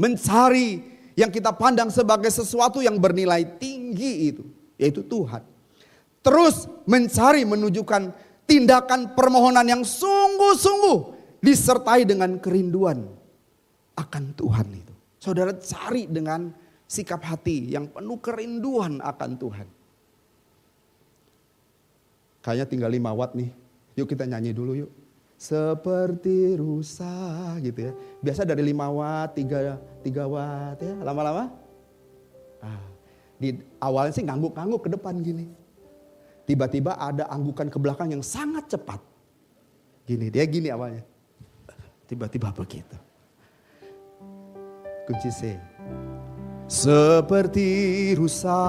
[0.00, 0.80] Mencari
[1.12, 4.44] yang kita pandang sebagai sesuatu yang bernilai tinggi itu.
[4.80, 5.44] Yaitu Tuhan.
[6.24, 8.16] Terus mencari menunjukkan
[8.48, 11.19] tindakan permohonan yang sungguh-sungguh.
[11.40, 13.08] Disertai dengan kerinduan
[13.96, 14.94] akan Tuhan itu.
[15.20, 16.52] Saudara cari dengan
[16.84, 19.68] sikap hati yang penuh kerinduan akan Tuhan.
[22.40, 23.52] Kayaknya tinggal lima watt nih.
[24.00, 24.90] Yuk kita nyanyi dulu yuk.
[25.40, 27.92] Seperti rusa gitu ya.
[28.20, 30.96] Biasa dari lima watt, tiga, tiga watt ya.
[31.00, 31.52] Lama-lama.
[32.60, 32.84] Ah,
[33.40, 35.48] di awalnya sih ngangguk-ngangguk ke depan gini.
[36.44, 39.00] Tiba-tiba ada anggukan ke belakang yang sangat cepat.
[40.04, 41.06] Gini, dia gini awalnya.
[42.10, 42.98] Tiba-tiba begitu.
[45.06, 45.54] Kunci C
[46.70, 48.62] seperti rusa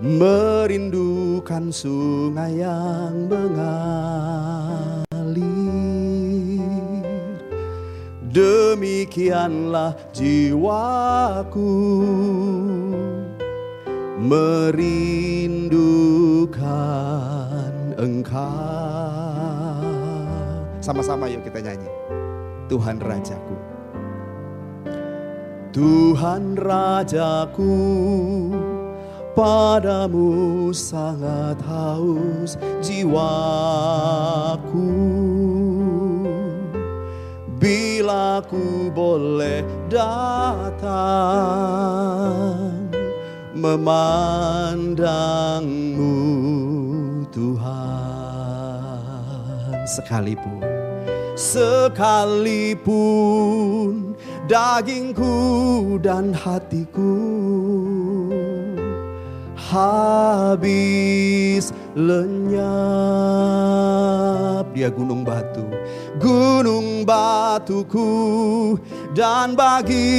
[0.00, 3.92] merindukan sungai yang mengalir
[8.32, 11.72] Demikianlah jiwaku
[14.24, 15.76] merindukan
[18.00, 19.41] engkau.
[20.82, 21.86] Sama-sama yuk kita nyanyi.
[22.66, 23.54] Tuhan Rajaku.
[25.70, 27.70] Tuhan Rajaku,
[29.32, 33.30] padamu sangat haus jiwaku.
[37.62, 40.90] Bila ku boleh datang
[43.54, 46.10] memandangmu
[47.30, 48.82] Tuhan
[49.86, 50.71] sekalipun
[51.42, 52.94] sekalipun
[54.46, 57.18] dagingku dan hatiku
[59.58, 60.94] habis
[61.98, 62.62] lenyap.
[64.70, 65.66] Dia gunung batu
[66.22, 68.78] gunung batuku
[69.10, 70.14] dan bagianku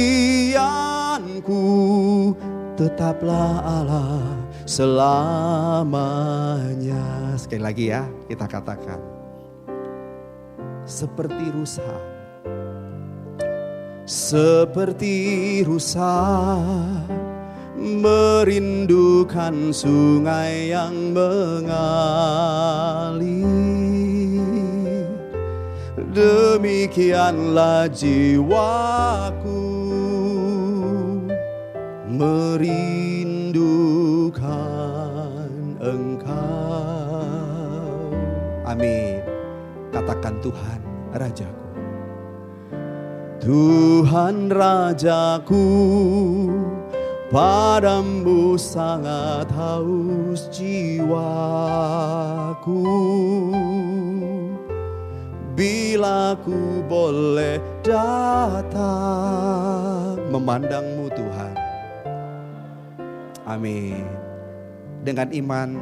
[2.76, 4.20] tetaplah Allah
[4.68, 6.12] selamanya.
[7.40, 9.13] Sekali lagi ya kita katakan
[10.84, 11.92] seperti rusa.
[14.04, 15.16] Seperti
[15.64, 16.60] rusa
[17.80, 21.64] merindukan sungai yang mengalir.
[26.14, 29.64] Demikianlah jiwaku
[32.12, 33.42] merindukan
[35.82, 36.54] engkau.
[38.68, 39.13] Amin
[40.04, 40.80] katakan Tuhan
[41.16, 41.64] Rajaku.
[43.40, 45.68] Tuhan Rajaku
[47.32, 51.24] Padamu sangat haus jiwaku.
[55.54, 58.84] Bila ku boleh datang
[60.28, 61.54] Memandangmu Tuhan.
[63.48, 64.04] Amin.
[65.00, 65.80] Dengan iman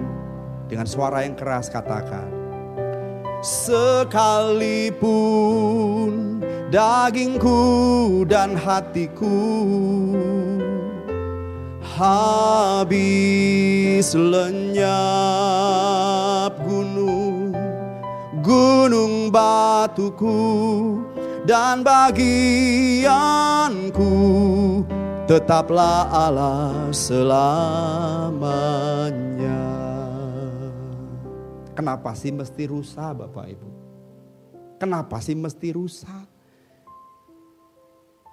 [0.70, 2.41] Dengan suara yang keras katakan
[3.42, 5.02] Sekalipun
[6.70, 9.34] dagingku dan hatiku
[11.98, 14.94] habis lenyap
[16.62, 17.50] gunung
[18.46, 21.02] gunung batuku.
[21.42, 23.10] Dan bagianku
[25.26, 27.82] tetaplah Allah selamanya
[31.72, 33.68] kenapa sih mesti rusak Bapak Ibu
[34.76, 36.32] kenapa sih mesti rusak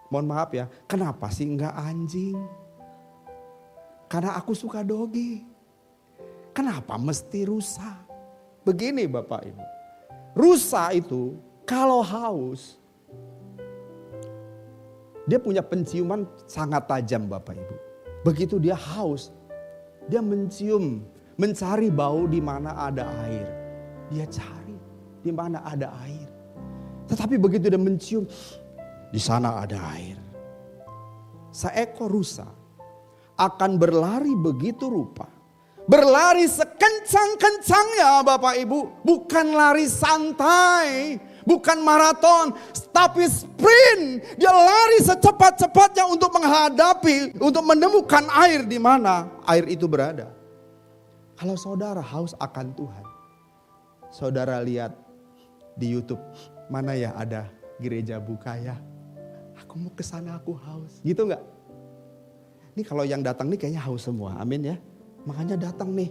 [0.10, 2.34] Mohon maaf ya, kenapa sih enggak anjing?
[4.10, 5.46] Karena aku suka dogi.
[6.50, 8.02] Kenapa mesti rusa?
[8.66, 9.64] Begini Bapak Ibu.
[10.34, 12.82] Rusa itu kalau haus,
[15.30, 17.76] dia punya penciuman sangat tajam Bapak Ibu.
[18.26, 19.30] Begitu dia haus,
[20.10, 21.06] dia mencium,
[21.40, 23.48] mencari bau di mana ada air.
[24.12, 24.76] Dia cari
[25.24, 26.28] di mana ada air.
[27.08, 28.28] Tetapi begitu dia mencium,
[29.10, 30.20] di sana ada air.
[31.50, 32.46] Seekor rusa
[33.40, 35.26] akan berlari begitu rupa.
[35.90, 39.02] Berlari sekencang-kencangnya Bapak Ibu.
[39.02, 41.18] Bukan lari santai.
[41.50, 42.54] Bukan maraton.
[42.94, 44.38] Tapi sprint.
[44.38, 47.42] Dia lari secepat-cepatnya untuk menghadapi.
[47.42, 50.39] Untuk menemukan air di mana air itu berada.
[51.40, 53.06] Kalau saudara haus akan Tuhan.
[54.12, 54.92] Saudara lihat
[55.80, 56.20] di Youtube.
[56.68, 57.48] Mana ya ada
[57.80, 58.76] gereja buka ya
[59.70, 61.04] aku mau ke sana aku haus.
[61.04, 61.44] Gitu nggak?
[62.74, 64.40] Ini kalau yang datang nih kayaknya haus semua.
[64.40, 64.76] Amin ya.
[65.28, 66.10] Makanya datang nih.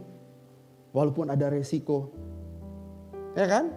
[0.92, 2.12] Walaupun ada resiko.
[3.32, 3.72] Ya kan?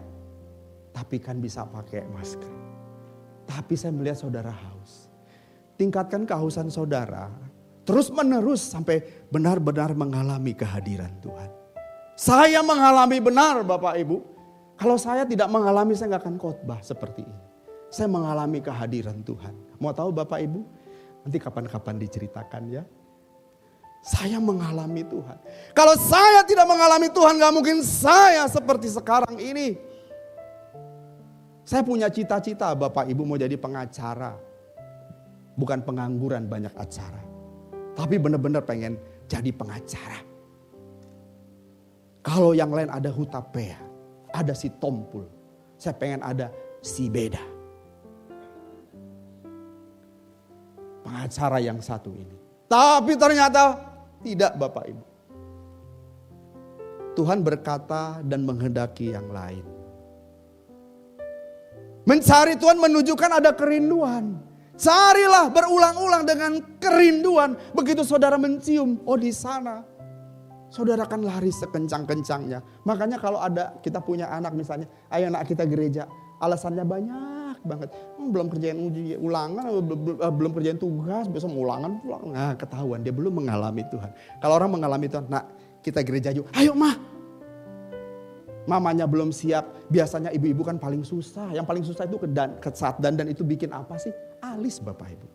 [0.91, 2.54] Tapi kan bisa pakai masker.
[3.47, 5.08] Tapi saya melihat saudara haus.
[5.80, 7.32] Tingkatkan kehausan saudara.
[7.82, 9.02] Terus menerus sampai
[9.34, 11.50] benar-benar mengalami kehadiran Tuhan.
[12.14, 14.18] Saya mengalami benar Bapak Ibu.
[14.78, 17.42] Kalau saya tidak mengalami saya nggak akan khotbah seperti ini.
[17.90, 19.58] Saya mengalami kehadiran Tuhan.
[19.82, 20.62] Mau tahu Bapak Ibu?
[21.26, 22.84] Nanti kapan-kapan diceritakan ya.
[24.02, 25.38] Saya mengalami Tuhan.
[25.78, 29.78] Kalau saya tidak mengalami Tuhan gak mungkin saya seperti sekarang ini.
[31.62, 34.34] Saya punya cita-cita Bapak Ibu mau jadi pengacara.
[35.54, 37.31] Bukan pengangguran banyak acara.
[37.96, 38.96] Tapi benar-benar pengen
[39.28, 40.20] jadi pengacara.
[42.22, 43.80] Kalau yang lain ada hutapea,
[44.32, 45.26] ada si tompul.
[45.76, 46.54] Saya pengen ada
[46.86, 47.52] si beda.
[51.12, 52.38] pengacara yang satu ini.
[52.72, 53.76] Tapi ternyata
[54.24, 55.06] tidak Bapak Ibu.
[57.12, 59.68] Tuhan berkata dan menghendaki yang lain.
[62.08, 64.39] Mencari Tuhan menunjukkan ada kerinduan.
[64.80, 67.55] Carilah berulang-ulang dengan kerinduan.
[67.76, 69.84] Begitu saudara mencium, oh di sana.
[70.72, 72.88] Saudara akan lari sekencang-kencangnya.
[72.88, 76.07] Makanya kalau ada kita punya anak misalnya, ayo anak kita gereja.
[76.39, 77.89] Alasannya banyak banget.
[78.17, 82.24] Hmm, belum kerjain uji ulangan, belum, eh, belum kerjain tugas, besok mau ulangan pulang.
[82.32, 84.09] Nah ketahuan dia belum mengalami Tuhan.
[84.39, 85.51] Kalau orang mengalami Tuhan, nak
[85.84, 86.47] kita gereja yuk.
[86.55, 86.95] Ayo mah,
[88.72, 89.91] mamanya belum siap.
[89.91, 91.51] Biasanya ibu-ibu kan paling susah.
[91.51, 94.15] Yang paling susah itu ke, dan, ke saat dandan itu bikin apa sih?
[94.39, 95.28] Alis Bapak Ibu.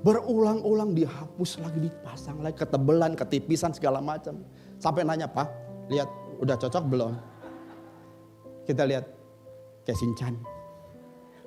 [0.00, 4.40] Berulang-ulang dihapus lagi, dipasang lagi, ketebelan, ketipisan segala macam.
[4.80, 5.48] Sampai nanya, Pak,
[5.92, 6.08] lihat
[6.40, 7.12] udah cocok belum?
[8.64, 9.04] Kita lihat
[9.84, 10.36] Kesincan.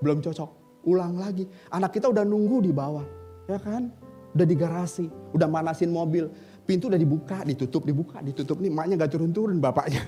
[0.04, 0.50] Belum cocok.
[0.84, 1.48] Ulang lagi.
[1.72, 3.06] Anak kita udah nunggu di bawah.
[3.48, 3.88] Ya kan?
[4.36, 5.08] Udah di garasi.
[5.32, 6.28] Udah manasin mobil.
[6.64, 8.58] Pintu udah dibuka, ditutup, dibuka, ditutup.
[8.64, 10.04] Nih maknya gak turun-turun bapaknya.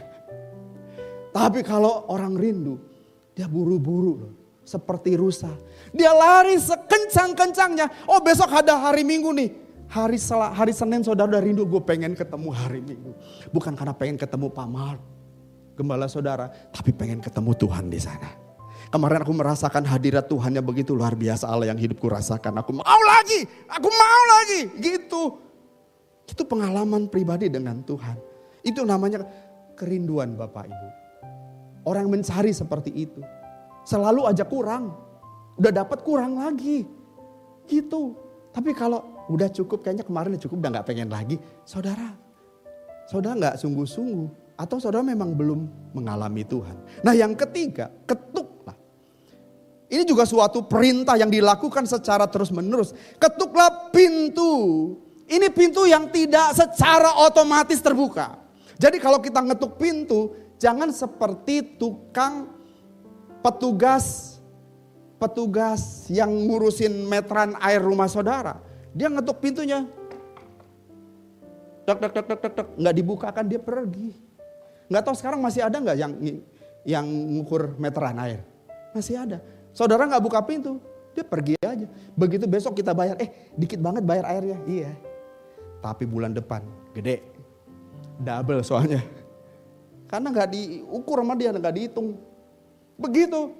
[1.35, 2.79] Tapi kalau orang rindu.
[3.35, 4.33] Dia buru-buru loh.
[4.63, 5.51] Seperti rusa.
[5.91, 8.07] Dia lari sekencang-kencangnya.
[8.07, 9.49] Oh besok ada hari minggu nih.
[9.85, 13.13] Hari sel hari Senin saudara udah rindu gue pengen ketemu hari Minggu.
[13.53, 14.97] Bukan karena pengen ketemu Pak Mark
[15.75, 18.31] gembala saudara, tapi pengen ketemu Tuhan di sana.
[18.89, 22.63] Kemarin aku merasakan hadirat Tuhan yang begitu luar biasa Allah yang hidupku rasakan.
[22.63, 25.35] Aku mau lagi, aku mau lagi, gitu.
[26.25, 28.17] Itu pengalaman pribadi dengan Tuhan.
[28.65, 29.21] Itu namanya
[29.77, 30.89] kerinduan Bapak Ibu.
[31.85, 33.21] Orang mencari seperti itu.
[33.85, 34.89] Selalu aja kurang.
[35.61, 36.81] Udah dapat kurang lagi.
[37.69, 38.17] Gitu.
[38.49, 41.37] Tapi kalau udah cukup kayaknya kemarin udah cukup udah gak pengen lagi.
[41.61, 42.17] Saudara,
[43.05, 47.05] saudara gak sungguh-sungguh atau saudara memang belum mengalami Tuhan.
[47.05, 48.73] Nah yang ketiga, ketuklah.
[49.85, 52.97] Ini juga suatu perintah yang dilakukan secara terus menerus.
[53.21, 54.97] Ketuklah pintu.
[55.25, 58.37] Ini pintu yang tidak secara otomatis terbuka.
[58.77, 62.51] Jadi kalau kita ngetuk pintu, jangan seperti tukang
[63.41, 64.35] petugas
[65.15, 68.59] petugas yang ngurusin meteran air rumah saudara.
[68.93, 69.87] Dia ngetuk pintunya.
[71.85, 74.09] Tek tek tek tek tek, nggak dibukakan dia pergi.
[74.89, 76.13] Nggak tahu sekarang masih ada nggak yang
[76.85, 78.41] yang ngukur meteran air?
[78.93, 79.41] Masih ada.
[79.75, 80.81] Saudara nggak buka pintu,
[81.13, 81.85] dia pergi aja.
[82.15, 84.57] Begitu besok kita bayar, eh dikit banget bayar airnya.
[84.65, 84.91] Iya.
[85.79, 86.63] Tapi bulan depan
[86.95, 87.23] gede.
[88.19, 89.03] Double soalnya.
[90.05, 92.15] Karena nggak diukur sama dia, nggak dihitung.
[92.95, 93.51] Begitu.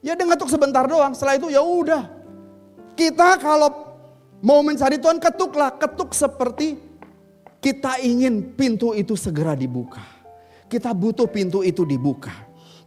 [0.00, 2.08] Ya dia ngetuk sebentar doang, setelah itu ya udah.
[2.96, 3.96] Kita kalau
[4.40, 6.76] mau mencari Tuhan ketuklah, ketuk seperti
[7.60, 10.00] kita ingin pintu itu segera dibuka.
[10.68, 12.32] Kita butuh pintu itu dibuka.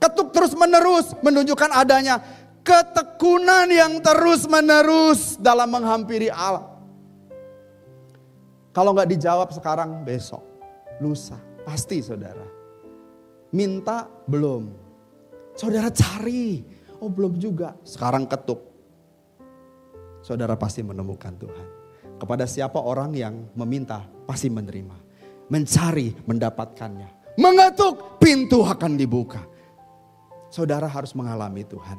[0.02, 2.20] Ketuk terus menerus menunjukkan adanya
[2.66, 6.73] ketekunan yang terus menerus dalam menghampiri Allah.
[8.74, 10.42] Kalau nggak dijawab sekarang besok,
[10.98, 12.44] lusa, pasti saudara.
[13.54, 14.74] Minta belum,
[15.54, 16.66] saudara cari,
[16.98, 18.60] oh belum juga, sekarang ketuk.
[20.26, 21.68] Saudara pasti menemukan Tuhan.
[22.18, 24.98] Kepada siapa orang yang meminta, pasti menerima.
[25.54, 29.42] Mencari, mendapatkannya mengetuk, pintu akan dibuka.
[30.54, 31.98] Saudara harus mengalami Tuhan.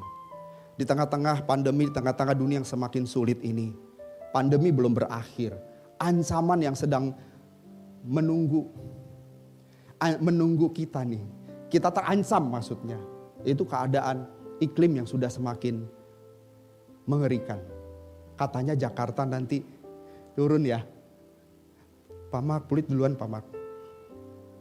[0.78, 3.74] Di tengah-tengah pandemi, di tengah-tengah dunia yang semakin sulit ini.
[4.30, 5.54] Pandemi belum berakhir.
[5.98, 7.14] Ancaman yang sedang
[8.04, 8.68] menunggu.
[10.20, 11.22] Menunggu kita nih.
[11.72, 13.00] Kita terancam maksudnya.
[13.44, 14.28] Itu keadaan
[14.60, 15.84] iklim yang sudah semakin
[17.08, 17.60] mengerikan.
[18.34, 19.64] Katanya Jakarta nanti
[20.36, 20.82] turun ya.
[22.32, 23.46] Pamak, kulit duluan Pamak.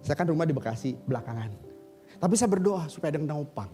[0.03, 1.49] Saya kan rumah di Bekasi belakangan.
[2.19, 3.71] Tapi saya berdoa supaya ada yang nopang.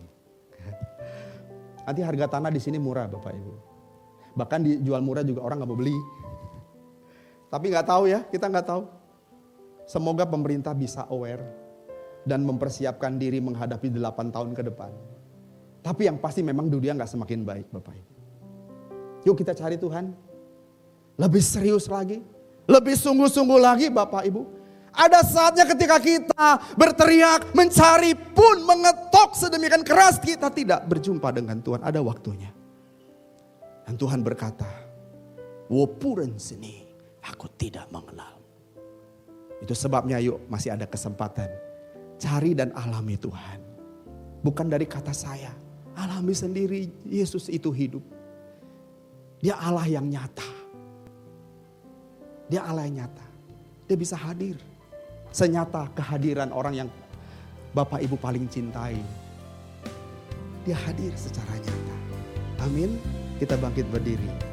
[1.84, 3.54] Nanti harga tanah di sini murah Bapak Ibu.
[4.38, 5.98] Bahkan dijual murah juga orang nggak mau beli.
[7.50, 8.84] Tapi nggak tahu ya, kita nggak tahu.
[9.90, 11.42] Semoga pemerintah bisa aware
[12.22, 14.94] dan mempersiapkan diri menghadapi 8 tahun ke depan.
[15.82, 18.14] Tapi yang pasti memang dunia nggak semakin baik Bapak Ibu.
[19.26, 20.14] Yuk kita cari Tuhan.
[21.18, 22.22] Lebih serius lagi.
[22.70, 24.42] Lebih sungguh-sungguh lagi Bapak Ibu.
[24.94, 31.82] Ada saatnya ketika kita berteriak, mencari pun mengetok sedemikian keras kita tidak berjumpa dengan Tuhan.
[31.82, 32.50] Ada waktunya.
[33.86, 34.70] Dan Tuhan berkata,
[35.70, 36.89] Wopuren sini,
[37.30, 38.42] aku tidak mengenal.
[39.62, 41.48] Itu sebabnya yuk masih ada kesempatan.
[42.20, 43.60] Cari dan alami Tuhan.
[44.42, 45.54] Bukan dari kata saya.
[45.94, 48.04] Alami sendiri Yesus itu hidup.
[49.40, 50.48] Dia Allah yang nyata.
[52.50, 53.28] Dia Allah yang nyata.
[53.88, 54.60] Dia bisa hadir
[55.30, 56.90] Senyata kehadiran orang yang
[57.70, 58.98] Bapak Ibu paling cintai.
[60.66, 61.96] Dia hadir secara nyata.
[62.66, 62.98] Amin.
[63.38, 64.49] Kita bangkit berdiri.